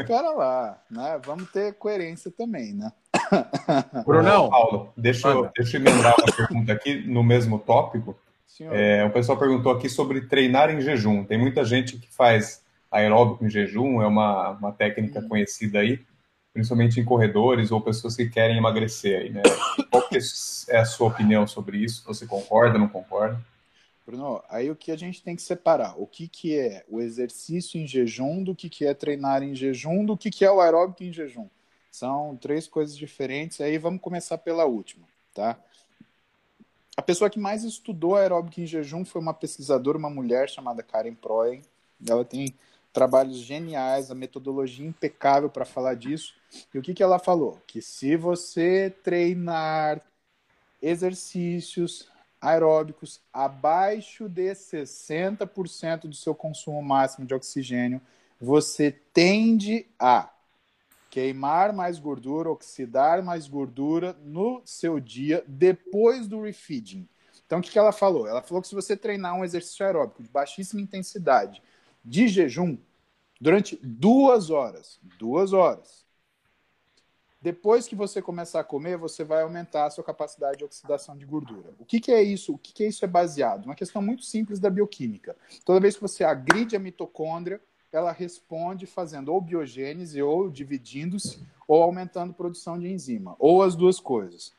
[0.07, 1.19] Pera lá, né?
[1.25, 2.91] Vamos ter coerência também, né?
[4.05, 4.49] Brunão.
[4.49, 8.15] Paulo, deixa eu, deixa eu emendar uma pergunta aqui no mesmo tópico.
[8.71, 11.23] É, o pessoal perguntou aqui sobre treinar em jejum.
[11.23, 12.62] Tem muita gente que faz
[12.93, 15.27] aeróbico em jejum, é uma, uma técnica uhum.
[15.27, 15.99] conhecida aí,
[16.53, 19.41] principalmente em corredores ou pessoas que querem emagrecer aí, né?
[19.89, 20.19] Qual que
[20.69, 22.03] é a sua opinião sobre isso?
[22.05, 23.41] Você concorda, não concorda?
[24.05, 27.79] Bruno, aí o que a gente tem que separar, o que, que é o exercício
[27.79, 31.03] em jejum do que, que é treinar em jejum, do que, que é o aeróbico
[31.03, 31.47] em jejum.
[31.89, 35.57] São três coisas diferentes, aí vamos começar pela última, tá?
[36.95, 41.15] A pessoa que mais estudou aeróbico em jejum foi uma pesquisadora, uma mulher chamada Karen
[41.15, 41.61] Proen.
[42.07, 42.53] Ela tem
[42.93, 46.35] trabalhos geniais, a metodologia impecável para falar disso.
[46.73, 47.59] E o que, que ela falou?
[47.65, 49.99] Que se você treinar
[50.81, 52.07] exercícios
[52.39, 57.99] aeróbicos abaixo de 60% do seu consumo máximo de oxigênio,
[58.39, 60.29] você tende a
[61.09, 67.07] queimar mais gordura, oxidar mais gordura no seu dia depois do refeeding.
[67.45, 68.27] Então, o que, que ela falou?
[68.27, 71.61] Ela falou que se você treinar um exercício aeróbico de baixíssima intensidade,
[72.03, 72.77] de jejum,
[73.39, 76.03] durante duas horas, duas horas,
[77.43, 81.25] depois que você começar a comer, você vai aumentar a sua capacidade de oxidação de
[81.25, 81.73] gordura.
[81.77, 82.53] O que, que é isso?
[82.53, 83.65] O que, que é isso é baseado?
[83.65, 85.35] Uma questão muito simples da bioquímica.
[85.65, 87.59] Toda vez que você agride a mitocôndria,
[87.91, 93.75] ela responde fazendo ou biogênese, ou dividindo-se, ou aumentando a produção de enzima, ou as
[93.75, 94.53] duas coisas.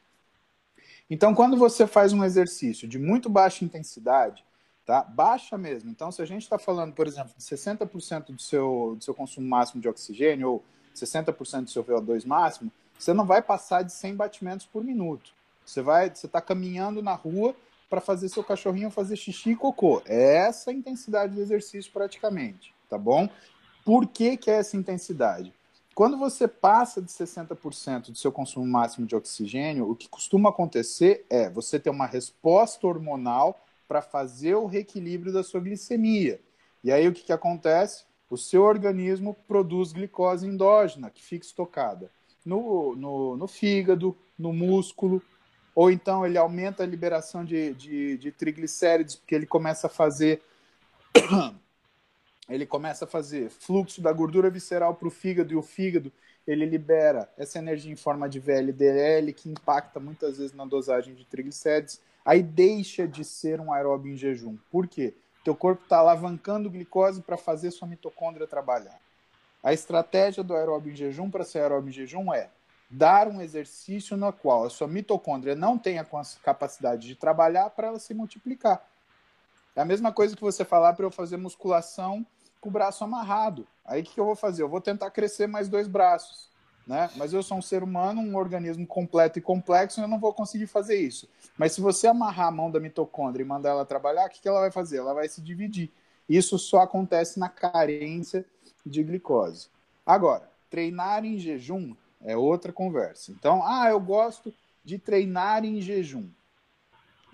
[1.08, 4.44] Então, quando você faz um exercício de muito baixa intensidade,
[4.84, 5.02] tá?
[5.02, 5.90] Baixa mesmo.
[5.90, 9.48] Então, se a gente está falando, por exemplo, de 60% do seu, do seu consumo
[9.48, 10.64] máximo de oxigênio ou
[10.94, 15.32] 60% do seu VO2 máximo, você não vai passar de 100 batimentos por minuto.
[15.64, 17.54] Você vai, você está caminhando na rua
[17.88, 20.02] para fazer seu cachorrinho fazer xixi e cocô.
[20.06, 23.28] É essa a intensidade do exercício praticamente tá bom?
[23.84, 25.52] Por que, que é essa intensidade?
[25.94, 31.24] Quando você passa de 60% do seu consumo máximo de oxigênio, o que costuma acontecer
[31.28, 36.40] é você ter uma resposta hormonal para fazer o reequilíbrio da sua glicemia.
[36.82, 38.04] E aí o que, que acontece?
[38.28, 42.10] O seu organismo produz glicose endógena, que fica estocada
[42.44, 45.22] no, no, no fígado, no músculo,
[45.74, 50.42] ou então ele aumenta a liberação de, de, de porque ele começa a fazer
[52.48, 56.12] ele começa a fazer fluxo da gordura visceral para o fígado e o fígado
[56.46, 61.24] ele libera essa energia em forma de VLDL que impacta muitas vezes na dosagem de
[61.24, 62.00] triglicérides.
[62.24, 64.56] Aí deixa de ser um aeróbio em jejum.
[64.70, 65.14] Por quê?
[65.44, 68.98] Teu corpo está alavancando glicose para fazer sua mitocôndria trabalhar.
[69.62, 72.48] A estratégia do aeróbio em jejum para ser aeróbio em jejum é
[72.88, 76.06] dar um exercício no qual a sua mitocôndria não tenha
[76.42, 78.86] capacidade de trabalhar para ela se multiplicar.
[79.76, 82.24] É a mesma coisa que você falar para eu fazer musculação
[82.60, 83.66] com o braço amarrado.
[83.84, 84.62] Aí o que, que eu vou fazer?
[84.62, 86.48] Eu vou tentar crescer mais dois braços.
[86.86, 87.10] Né?
[87.16, 90.34] Mas eu sou um ser humano, um organismo completo e complexo, e eu não vou
[90.34, 91.28] conseguir fazer isso.
[91.56, 94.48] Mas se você amarrar a mão da mitocôndria e mandar ela trabalhar, o que, que
[94.48, 94.98] ela vai fazer?
[94.98, 95.90] Ela vai se dividir.
[96.28, 98.44] Isso só acontece na carência
[98.84, 99.68] de glicose.
[100.04, 103.32] Agora, treinar em jejum é outra conversa.
[103.32, 104.52] Então, ah, eu gosto
[104.84, 106.28] de treinar em jejum.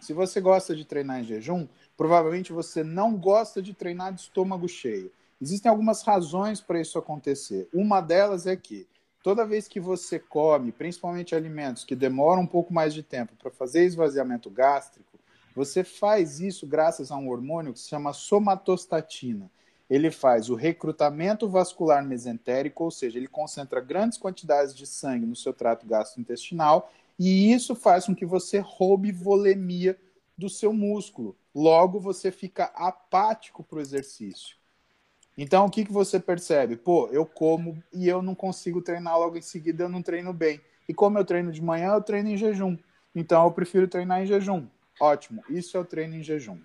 [0.01, 4.69] Se você gosta de treinar em jejum, provavelmente você não gosta de treinar de estômago
[4.69, 5.13] cheio.
[5.41, 7.69] Existem algumas razões para isso acontecer.
[7.73, 8.87] Uma delas é que
[9.23, 13.51] toda vez que você come, principalmente alimentos que demoram um pouco mais de tempo para
[13.51, 15.19] fazer esvaziamento gástrico,
[15.55, 19.51] você faz isso graças a um hormônio que se chama somatostatina.
[19.89, 25.35] Ele faz o recrutamento vascular mesentérico, ou seja, ele concentra grandes quantidades de sangue no
[25.35, 29.99] seu trato gastrointestinal e isso faz com que você roube volemia
[30.39, 31.37] do seu músculo.
[31.55, 34.57] Logo, você fica apático para o exercício.
[35.43, 36.77] Então, o que, que você percebe?
[36.77, 40.61] Pô, eu como e eu não consigo treinar logo em seguida, eu não treino bem.
[40.87, 42.77] E como eu treino de manhã, eu treino em jejum.
[43.15, 44.69] Então, eu prefiro treinar em jejum.
[45.01, 46.59] Ótimo, isso é o treino em jejum.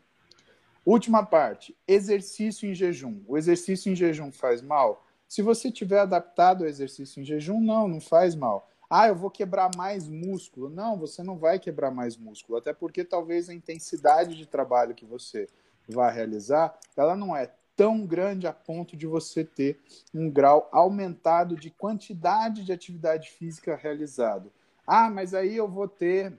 [0.85, 3.23] Última parte, exercício em jejum.
[3.29, 5.07] O exercício em jejum faz mal?
[5.25, 8.69] Se você tiver adaptado ao exercício em jejum, não, não faz mal.
[8.89, 10.69] Ah, eu vou quebrar mais músculo.
[10.69, 15.05] Não, você não vai quebrar mais músculo, até porque talvez a intensidade de trabalho que
[15.05, 15.47] você
[15.87, 19.79] vai realizar, ela não é tão grande a ponto de você ter
[20.13, 24.51] um grau aumentado de quantidade de atividade física realizado.
[24.87, 26.33] Ah, mas aí eu vou ter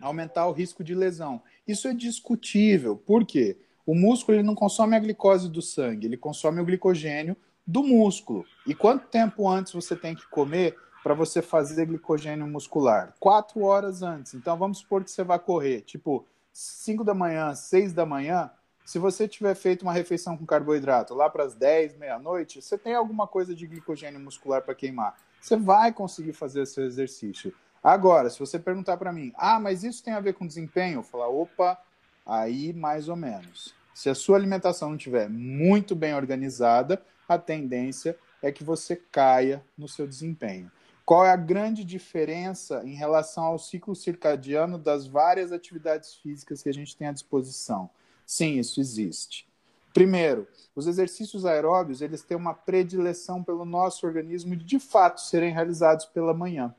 [0.00, 1.42] aumentar o risco de lesão.
[1.66, 2.96] Isso é discutível.
[2.96, 3.56] Por quê?
[3.86, 7.36] O músculo ele não consome a glicose do sangue, ele consome o glicogênio
[7.66, 8.44] do músculo.
[8.66, 13.14] E quanto tempo antes você tem que comer para você fazer glicogênio muscular?
[13.20, 14.34] Quatro horas antes.
[14.34, 18.50] Então vamos supor que você vai correr, tipo, 5 da manhã, 6 da manhã.
[18.84, 22.94] Se você tiver feito uma refeição com carboidrato lá para as 10, meia-noite, você tem
[22.94, 25.16] alguma coisa de glicogênio muscular para queimar.
[25.40, 27.54] Você vai conseguir fazer o seu exercício.
[27.82, 30.98] Agora, se você perguntar para mim, ah, mas isso tem a ver com desempenho?
[30.98, 31.80] Eu falar, opa,
[32.26, 33.74] aí mais ou menos.
[33.94, 39.64] Se a sua alimentação não estiver muito bem organizada, a tendência é que você caia
[39.78, 40.70] no seu desempenho.
[41.06, 46.68] Qual é a grande diferença em relação ao ciclo circadiano das várias atividades físicas que
[46.68, 47.88] a gente tem à disposição?
[48.26, 49.46] Sim, isso existe.
[49.92, 55.52] Primeiro, os exercícios aeróbios, eles têm uma predileção pelo nosso organismo de, de fato, serem
[55.52, 56.74] realizados pela manhã.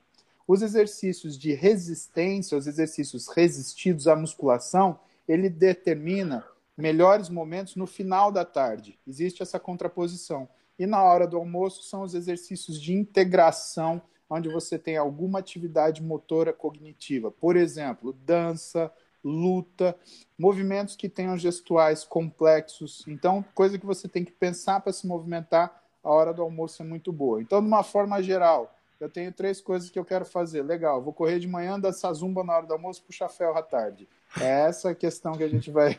[0.47, 6.45] Os exercícios de resistência, os exercícios resistidos à musculação, ele determina
[6.77, 8.99] melhores momentos no final da tarde.
[9.07, 10.47] Existe essa contraposição.
[10.77, 16.01] E na hora do almoço são os exercícios de integração onde você tem alguma atividade
[16.01, 18.91] motora cognitiva, por exemplo, dança,
[19.26, 19.97] luta,
[20.38, 23.03] movimentos que tenham gestuais complexos.
[23.07, 26.86] Então, coisa que você tem que pensar para se movimentar, a hora do almoço é
[26.86, 27.41] muito boa.
[27.41, 30.61] Então, de uma forma geral, eu tenho três coisas que eu quero fazer.
[30.61, 34.07] Legal, vou correr de manhã, dançar zumba na hora do almoço, puxar ferro à tarde.
[34.39, 35.97] É essa a questão que a gente vai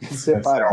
[0.12, 0.70] separar.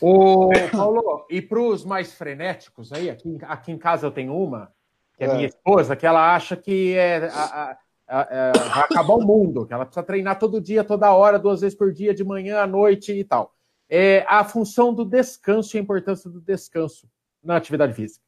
[0.00, 4.72] Ô, Paulo, e para os mais frenéticos aí, aqui, aqui em casa eu tenho uma,
[5.16, 5.34] que é, é.
[5.34, 7.78] minha esposa, que ela acha que é, a, a,
[8.08, 11.76] a, vai acabar o mundo, que ela precisa treinar todo dia, toda hora, duas vezes
[11.76, 13.54] por dia, de manhã à noite e tal.
[13.88, 17.08] É a função do descanso e a importância do descanso
[17.42, 18.24] na atividade física.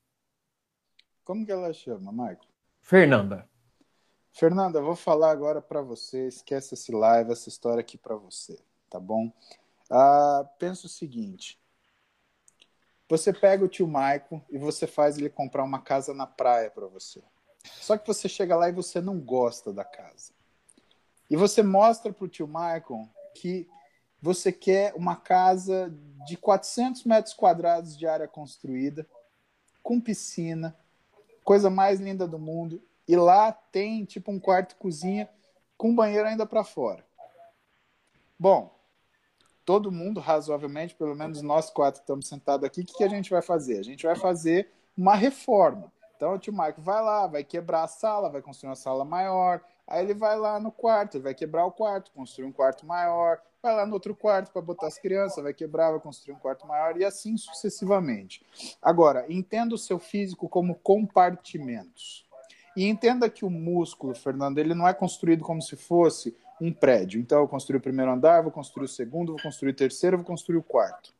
[1.25, 2.47] Como que ela chama, Marco?
[2.83, 3.49] Fernanda.
[4.33, 6.29] Fernanda, vou falar agora para você.
[6.29, 8.59] Esquece esse live, essa história aqui para você,
[8.89, 9.33] tá bom?
[9.91, 11.61] Ah, pensa o seguinte:
[13.09, 16.87] você pega o tio Maico e você faz ele comprar uma casa na praia para
[16.87, 17.23] você.
[17.65, 20.33] Só que você chega lá e você não gosta da casa.
[21.29, 23.69] E você mostra para o tio Michael que
[24.21, 25.95] você quer uma casa
[26.27, 29.07] de 400 metros quadrados de área construída,
[29.83, 30.77] com piscina,
[31.45, 32.83] coisa mais linda do mundo.
[33.09, 35.29] E lá tem tipo um quarto cozinha
[35.77, 37.05] com banheiro ainda para fora.
[38.39, 38.75] Bom,
[39.65, 43.31] todo mundo razoavelmente, pelo menos nós quatro estamos sentados aqui, o que, que a gente
[43.31, 43.79] vai fazer?
[43.79, 45.93] A gente vai fazer uma reforma.
[46.21, 49.59] Então o tio Marco vai lá, vai quebrar a sala, vai construir uma sala maior.
[49.89, 53.41] Aí ele vai lá no quarto, ele vai quebrar o quarto, construir um quarto maior.
[53.63, 56.67] Vai lá no outro quarto para botar as crianças, vai quebrar, vai construir um quarto
[56.67, 58.45] maior e assim sucessivamente.
[58.83, 62.27] Agora, entenda o seu físico como compartimentos.
[62.77, 67.19] E entenda que o músculo, Fernando, ele não é construído como se fosse um prédio.
[67.19, 70.27] Então, eu construí o primeiro andar, vou construir o segundo, vou construir o terceiro, vou
[70.27, 71.15] construir o quarto.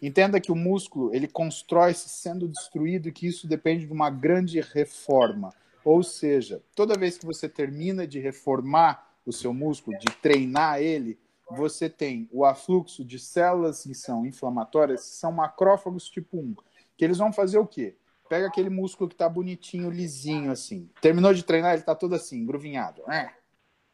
[0.00, 4.60] Entenda que o músculo, ele constrói-se sendo destruído e que isso depende de uma grande
[4.60, 5.52] reforma.
[5.84, 11.18] Ou seja, toda vez que você termina de reformar o seu músculo, de treinar ele,
[11.50, 16.54] você tem o afluxo de células que são inflamatórias, que são macrófagos tipo 1,
[16.96, 17.96] que eles vão fazer o quê?
[18.28, 20.90] Pega aquele músculo que está bonitinho, lisinho, assim.
[21.00, 23.02] Terminou de treinar, ele está todo assim, gruvinhado.
[23.10, 23.30] É.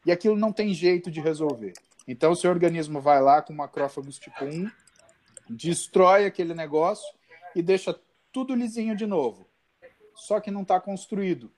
[0.05, 1.73] E aquilo não tem jeito de resolver.
[2.07, 4.69] Então, o seu organismo vai lá com macrófagos tipo 1,
[5.49, 7.13] destrói aquele negócio
[7.55, 7.97] e deixa
[8.31, 9.47] tudo lisinho de novo.
[10.15, 11.51] Só que não está construído.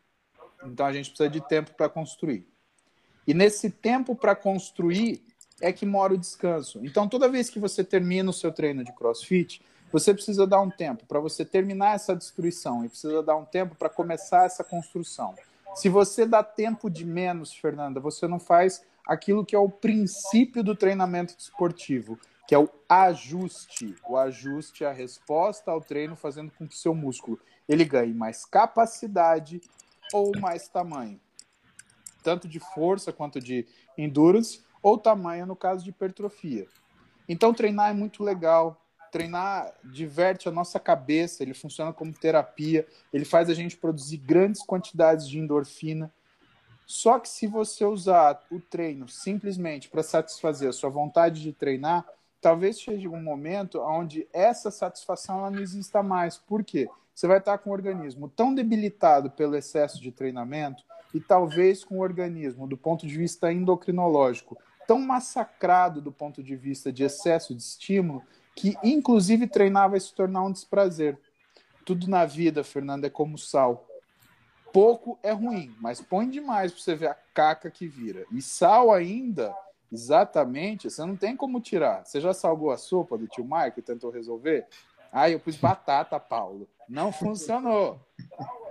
[0.63, 2.47] Então, a gente precisa de tempo para construir.
[3.25, 5.23] E nesse tempo para construir,
[5.61, 6.79] é que mora o descanso.
[6.83, 9.61] Então, toda vez que você termina o seu treino de crossfit,
[9.91, 13.75] você precisa dar um tempo para você terminar essa destruição e precisa dar um tempo
[13.75, 15.33] para começar essa construção.
[15.75, 20.63] Se você dá tempo de menos, Fernanda, você não faz aquilo que é o princípio
[20.63, 23.93] do treinamento esportivo, que é o ajuste.
[24.07, 27.37] O ajuste é a resposta ao treino, fazendo com que seu músculo
[27.67, 29.61] ele ganhe mais capacidade
[30.13, 31.19] ou mais tamanho,
[32.23, 33.67] tanto de força quanto de
[33.97, 36.65] endurance ou tamanho no caso de hipertrofia.
[37.27, 38.81] Então, treinar é muito legal.
[39.11, 44.61] Treinar diverte a nossa cabeça, ele funciona como terapia, ele faz a gente produzir grandes
[44.63, 46.13] quantidades de endorfina.
[46.85, 52.05] Só que se você usar o treino simplesmente para satisfazer a sua vontade de treinar,
[52.41, 56.37] talvez chegue um momento onde essa satisfação ela não exista mais.
[56.37, 56.89] Por quê?
[57.13, 60.83] Você vai estar com o organismo tão debilitado pelo excesso de treinamento
[61.13, 64.57] e talvez com o organismo, do ponto de vista endocrinológico,
[64.87, 68.21] tão massacrado do ponto de vista de excesso de estímulo
[68.55, 71.17] que, inclusive, treinar vai se tornar um desprazer.
[71.85, 73.87] Tudo na vida, Fernando, é como sal.
[74.73, 78.25] Pouco é ruim, mas põe demais para você ver a caca que vira.
[78.31, 79.55] E sal ainda,
[79.91, 82.05] exatamente, você não tem como tirar.
[82.05, 84.65] Você já salgou a sopa do tio Mike e tentou resolver?
[85.11, 86.67] Ah, eu pus batata, Paulo.
[86.87, 87.99] Não funcionou.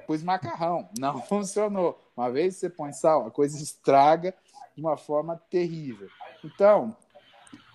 [0.07, 0.89] Pus macarrão.
[0.99, 1.99] Não funcionou.
[2.17, 4.35] Uma vez você põe sal, a coisa estraga
[4.75, 6.09] de uma forma terrível.
[6.45, 6.97] Então,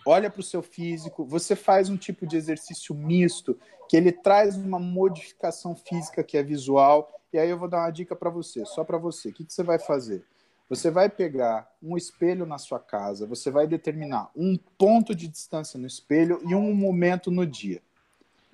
[0.05, 4.55] olha para o seu físico, você faz um tipo de exercício misto, que ele traz
[4.55, 7.11] uma modificação física que é visual.
[7.33, 9.29] E aí eu vou dar uma dica para você, só para você.
[9.29, 10.25] O que, que você vai fazer?
[10.71, 15.77] Você vai pegar um espelho na sua casa, você vai determinar um ponto de distância
[15.77, 17.81] no espelho e um momento no dia,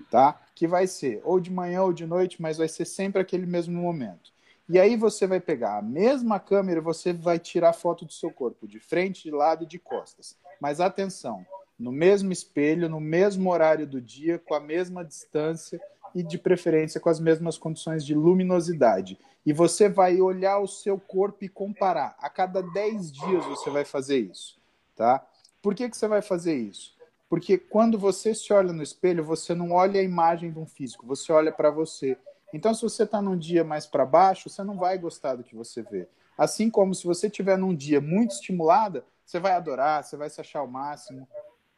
[0.09, 0.41] tá?
[0.55, 3.79] Que vai ser ou de manhã ou de noite, mas vai ser sempre aquele mesmo
[3.79, 4.31] momento.
[4.67, 8.67] E aí você vai pegar a mesma câmera você vai tirar foto do seu corpo,
[8.67, 10.35] de frente, de lado e de costas.
[10.59, 11.45] Mas atenção,
[11.77, 15.79] no mesmo espelho, no mesmo horário do dia, com a mesma distância
[16.13, 19.17] e de preferência com as mesmas condições de luminosidade.
[19.45, 22.15] E você vai olhar o seu corpo e comparar.
[22.19, 24.57] A cada 10 dias você vai fazer isso,
[24.95, 25.25] tá?
[25.61, 26.95] Por que, que você vai fazer isso?
[27.29, 31.05] Porque quando você se olha no espelho, você não olha a imagem de um físico,
[31.05, 32.17] você olha para você.
[32.53, 35.55] Então, se você está num dia mais para baixo, você não vai gostar do que
[35.55, 36.07] você vê.
[36.37, 40.39] Assim como se você estiver num dia muito estimulada, você vai adorar, você vai se
[40.39, 41.27] achar o máximo.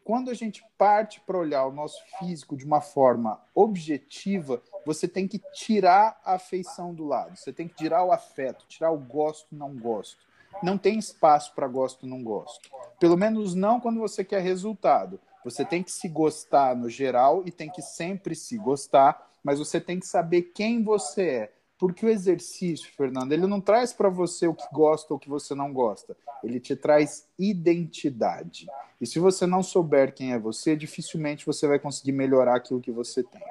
[0.10, 5.28] Quando a gente parte para olhar o nosso físico de uma forma objetiva, você tem
[5.28, 9.56] que tirar a afeição do lado, você tem que tirar o afeto, tirar o gosto,
[9.56, 10.18] não gosto.
[10.64, 12.72] Não tem espaço para gosto, não gosto.
[13.00, 15.20] Pelo menos não quando você quer resultado.
[15.46, 19.80] Você tem que se gostar no geral e tem que sempre se gostar, mas você
[19.80, 21.54] tem que saber quem você é.
[21.80, 25.30] Porque o exercício, Fernando, ele não traz para você o que gosta ou o que
[25.30, 26.16] você não gosta.
[26.44, 28.68] Ele te traz identidade.
[29.00, 32.92] E se você não souber quem é você, dificilmente você vai conseguir melhorar aquilo que
[32.92, 33.42] você tem.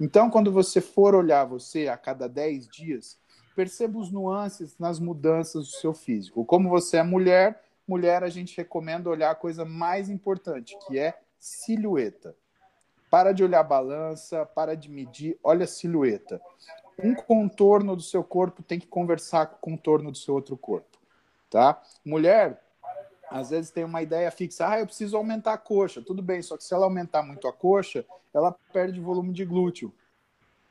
[0.00, 3.18] Então, quando você for olhar você a cada 10 dias,
[3.56, 6.44] perceba os nuances nas mudanças do seu físico.
[6.44, 11.18] Como você é mulher, mulher a gente recomenda olhar a coisa mais importante, que é
[11.36, 12.34] silhueta.
[13.10, 16.40] Para de olhar balança, para de medir, olha a silhueta.
[16.98, 20.98] Um contorno do seu corpo tem que conversar com o contorno do seu outro corpo,
[21.50, 21.80] tá?
[22.04, 22.62] Mulher,
[23.30, 26.02] às vezes tem uma ideia fixa, ah, eu preciso aumentar a coxa.
[26.02, 29.92] Tudo bem, só que se ela aumentar muito a coxa, ela perde volume de glúteo.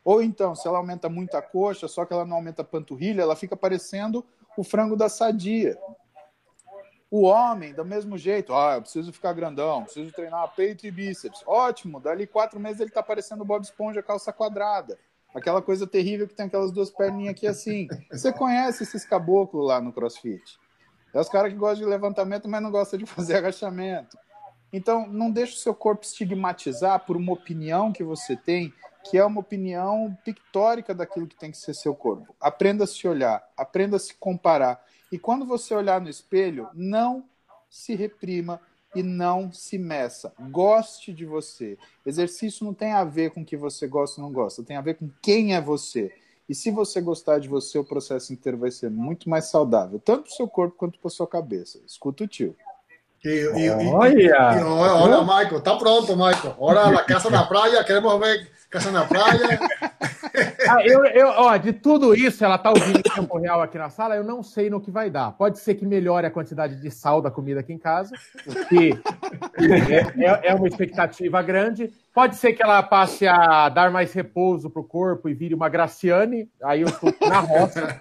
[0.03, 3.21] Ou então, se ela aumenta muito a coxa, só que ela não aumenta a panturrilha,
[3.21, 5.77] ela fica parecendo o frango da sadia.
[7.09, 11.43] O homem, do mesmo jeito, ah, eu preciso ficar grandão, preciso treinar peito e bíceps.
[11.45, 14.97] Ótimo, dali quatro meses ele tá parecendo o Bob Esponja calça quadrada.
[15.33, 17.87] Aquela coisa terrível que tem aquelas duas perninhas aqui assim.
[18.11, 20.59] Você conhece esses caboclos lá no crossfit?
[21.13, 24.17] É os caras que gostam de levantamento, mas não gostam de fazer agachamento.
[24.73, 28.73] Então, não deixe o seu corpo estigmatizar por uma opinião que você tem,
[29.03, 32.33] que é uma opinião pictórica daquilo que tem que ser seu corpo.
[32.39, 34.81] Aprenda a se olhar, aprenda a se comparar.
[35.11, 37.25] E quando você olhar no espelho, não
[37.69, 38.61] se reprima
[38.95, 40.33] e não se meça.
[40.49, 41.77] Goste de você.
[42.05, 44.81] Exercício não tem a ver com o que você gosta ou não gosta, tem a
[44.81, 46.11] ver com quem é você.
[46.49, 50.23] E se você gostar de você, o processo inteiro vai ser muito mais saudável, tanto
[50.23, 51.79] para o seu corpo quanto para a sua cabeça.
[51.87, 52.55] Escuta o tio.
[53.23, 54.59] E, e, olha!
[54.59, 56.55] E, olha, Michael, tá pronto, Michael.
[56.57, 59.59] Ora, a casa na praia, queremos ver casa na praia.
[60.69, 63.89] Ah, eu, eu, ó, de tudo isso, ela tá ouvindo em tempo real aqui na
[63.89, 65.31] sala, eu não sei no que vai dar.
[65.33, 68.15] Pode ser que melhore a quantidade de sal da comida aqui em casa,
[68.69, 68.91] que
[69.57, 71.91] é, é, é uma expectativa grande.
[72.13, 76.49] Pode ser que ela passe a dar mais repouso pro corpo e vire uma Graciane,
[76.63, 77.99] aí eu estou na roça.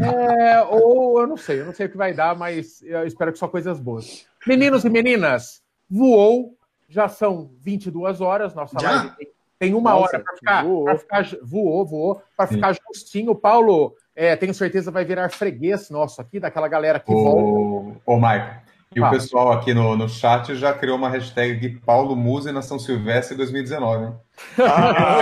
[0.00, 3.32] É, ou eu não sei, eu não sei o que vai dar, mas eu espero
[3.32, 4.26] que só coisas boas.
[4.46, 6.56] Meninos e meninas, voou,
[6.88, 8.90] já são 22 horas, nossa já?
[8.90, 10.98] live tem tem uma Nossa, hora para ficar, voou.
[10.98, 13.32] ficar, voou, voou, para ficar justinho.
[13.32, 17.22] O Paulo, é, tenho certeza, vai virar freguês nosso aqui, daquela galera que o...
[17.22, 18.00] volta.
[18.06, 18.62] Ô, Michael,
[18.94, 22.78] e o pessoal aqui no, no chat já criou uma hashtag Paulo Musa e São
[22.78, 24.14] Silvestre 2019, hein?
[24.58, 25.18] Ah!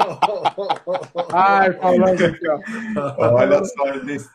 [1.32, 3.34] Ai, Paulão aqui, ó.
[3.34, 3.84] Olha só,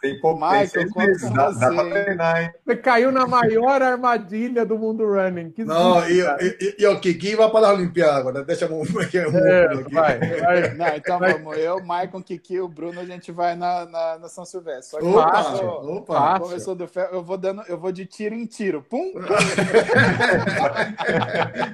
[0.02, 2.52] tem pouco Michael, meses, dá, dá pra treinar, hein?
[2.66, 5.52] Você caiu na maior armadilha do mundo running.
[5.52, 8.44] Que não, e, e, e, o Kiki vai para a Olimpíada agora.
[8.44, 10.74] Deixa um, um, é, vai, vai.
[10.74, 11.34] Não, então vai.
[11.34, 11.58] vamos.
[11.58, 14.92] Eu, Michael, Kiki, o Bruno, a gente vai na, na, na São Silvestre.
[14.92, 16.40] Só que opa, começou, opa.
[16.40, 18.82] começou do ferro, eu vou dando, eu vou de tiro em tiro.
[18.82, 19.14] Pum!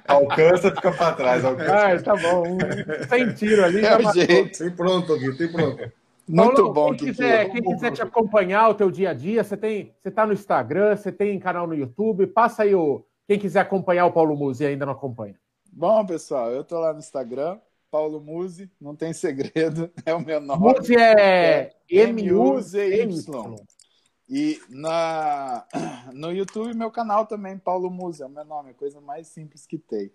[0.07, 1.45] Alcança, fica para trás.
[1.45, 1.76] Alcança.
[1.76, 2.57] Ai, tá bom.
[3.09, 3.86] Sem tiro ali.
[3.86, 4.59] É o jeito.
[4.59, 5.78] Tem pronto aqui, tem pronto.
[6.28, 6.95] Muito Paulo, bom.
[6.95, 10.26] Quem quiser, quem quiser te acompanhar o teu dia a dia, você tem, você tá
[10.26, 14.36] no Instagram, você tem canal no YouTube, passa aí o quem quiser acompanhar o Paulo
[14.36, 15.36] Musi e ainda não acompanha.
[15.72, 17.59] Bom, pessoal, eu tô lá no Instagram,
[17.89, 20.62] Paulo Musi, não tem segredo, é o meu nome.
[20.62, 23.55] Musi é, é M-U-Z-Y.
[24.30, 25.66] E na,
[26.14, 29.28] no YouTube, meu canal também, Paulo Musi, é o meu nome, é a coisa mais
[29.28, 30.12] simples que tem,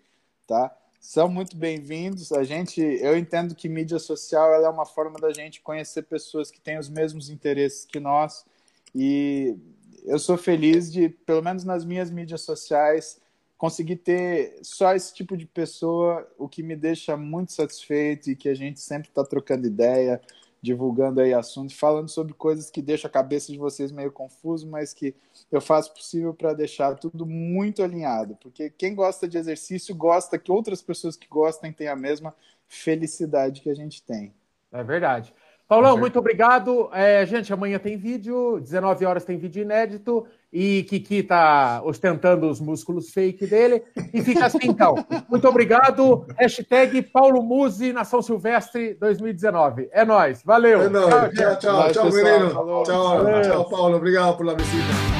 [0.46, 0.74] tá?
[1.06, 2.32] São muito bem-vindos.
[2.32, 6.60] A gente, eu entendo que mídia social é uma forma da gente conhecer pessoas que
[6.60, 8.44] têm os mesmos interesses que nós
[8.92, 9.56] e
[10.04, 13.20] eu sou feliz de, pelo menos nas minhas mídias sociais,
[13.56, 18.48] conseguir ter só esse tipo de pessoa, o que me deixa muito satisfeito e que
[18.48, 20.20] a gente sempre está trocando ideia,
[20.66, 24.92] divulgando aí assuntos, falando sobre coisas que deixam a cabeça de vocês meio confuso, mas
[24.92, 25.14] que
[25.50, 30.50] eu faço possível para deixar tudo muito alinhado, porque quem gosta de exercício gosta que
[30.50, 32.34] outras pessoas que gostem tenham a mesma
[32.66, 34.34] felicidade que a gente tem.
[34.72, 35.32] É verdade.
[35.68, 36.90] Paulão, muito obrigado.
[36.92, 40.26] É, gente, amanhã tem vídeo, 19 horas tem vídeo inédito
[40.58, 43.82] e Kiki tá ostentando os músculos fake dele.
[44.14, 44.94] E fica assim então.
[45.28, 46.26] Muito obrigado.
[46.38, 49.90] Hashtag Paulo Musi na São Silvestre 2019.
[49.92, 50.42] É nóis.
[50.42, 50.80] Valeu.
[50.80, 51.10] É nóis.
[51.10, 52.50] Tchau, tchau, tchau, tchau, menino.
[52.84, 53.96] Tchau, tchau, Paulo.
[53.98, 55.15] Obrigado pela visita.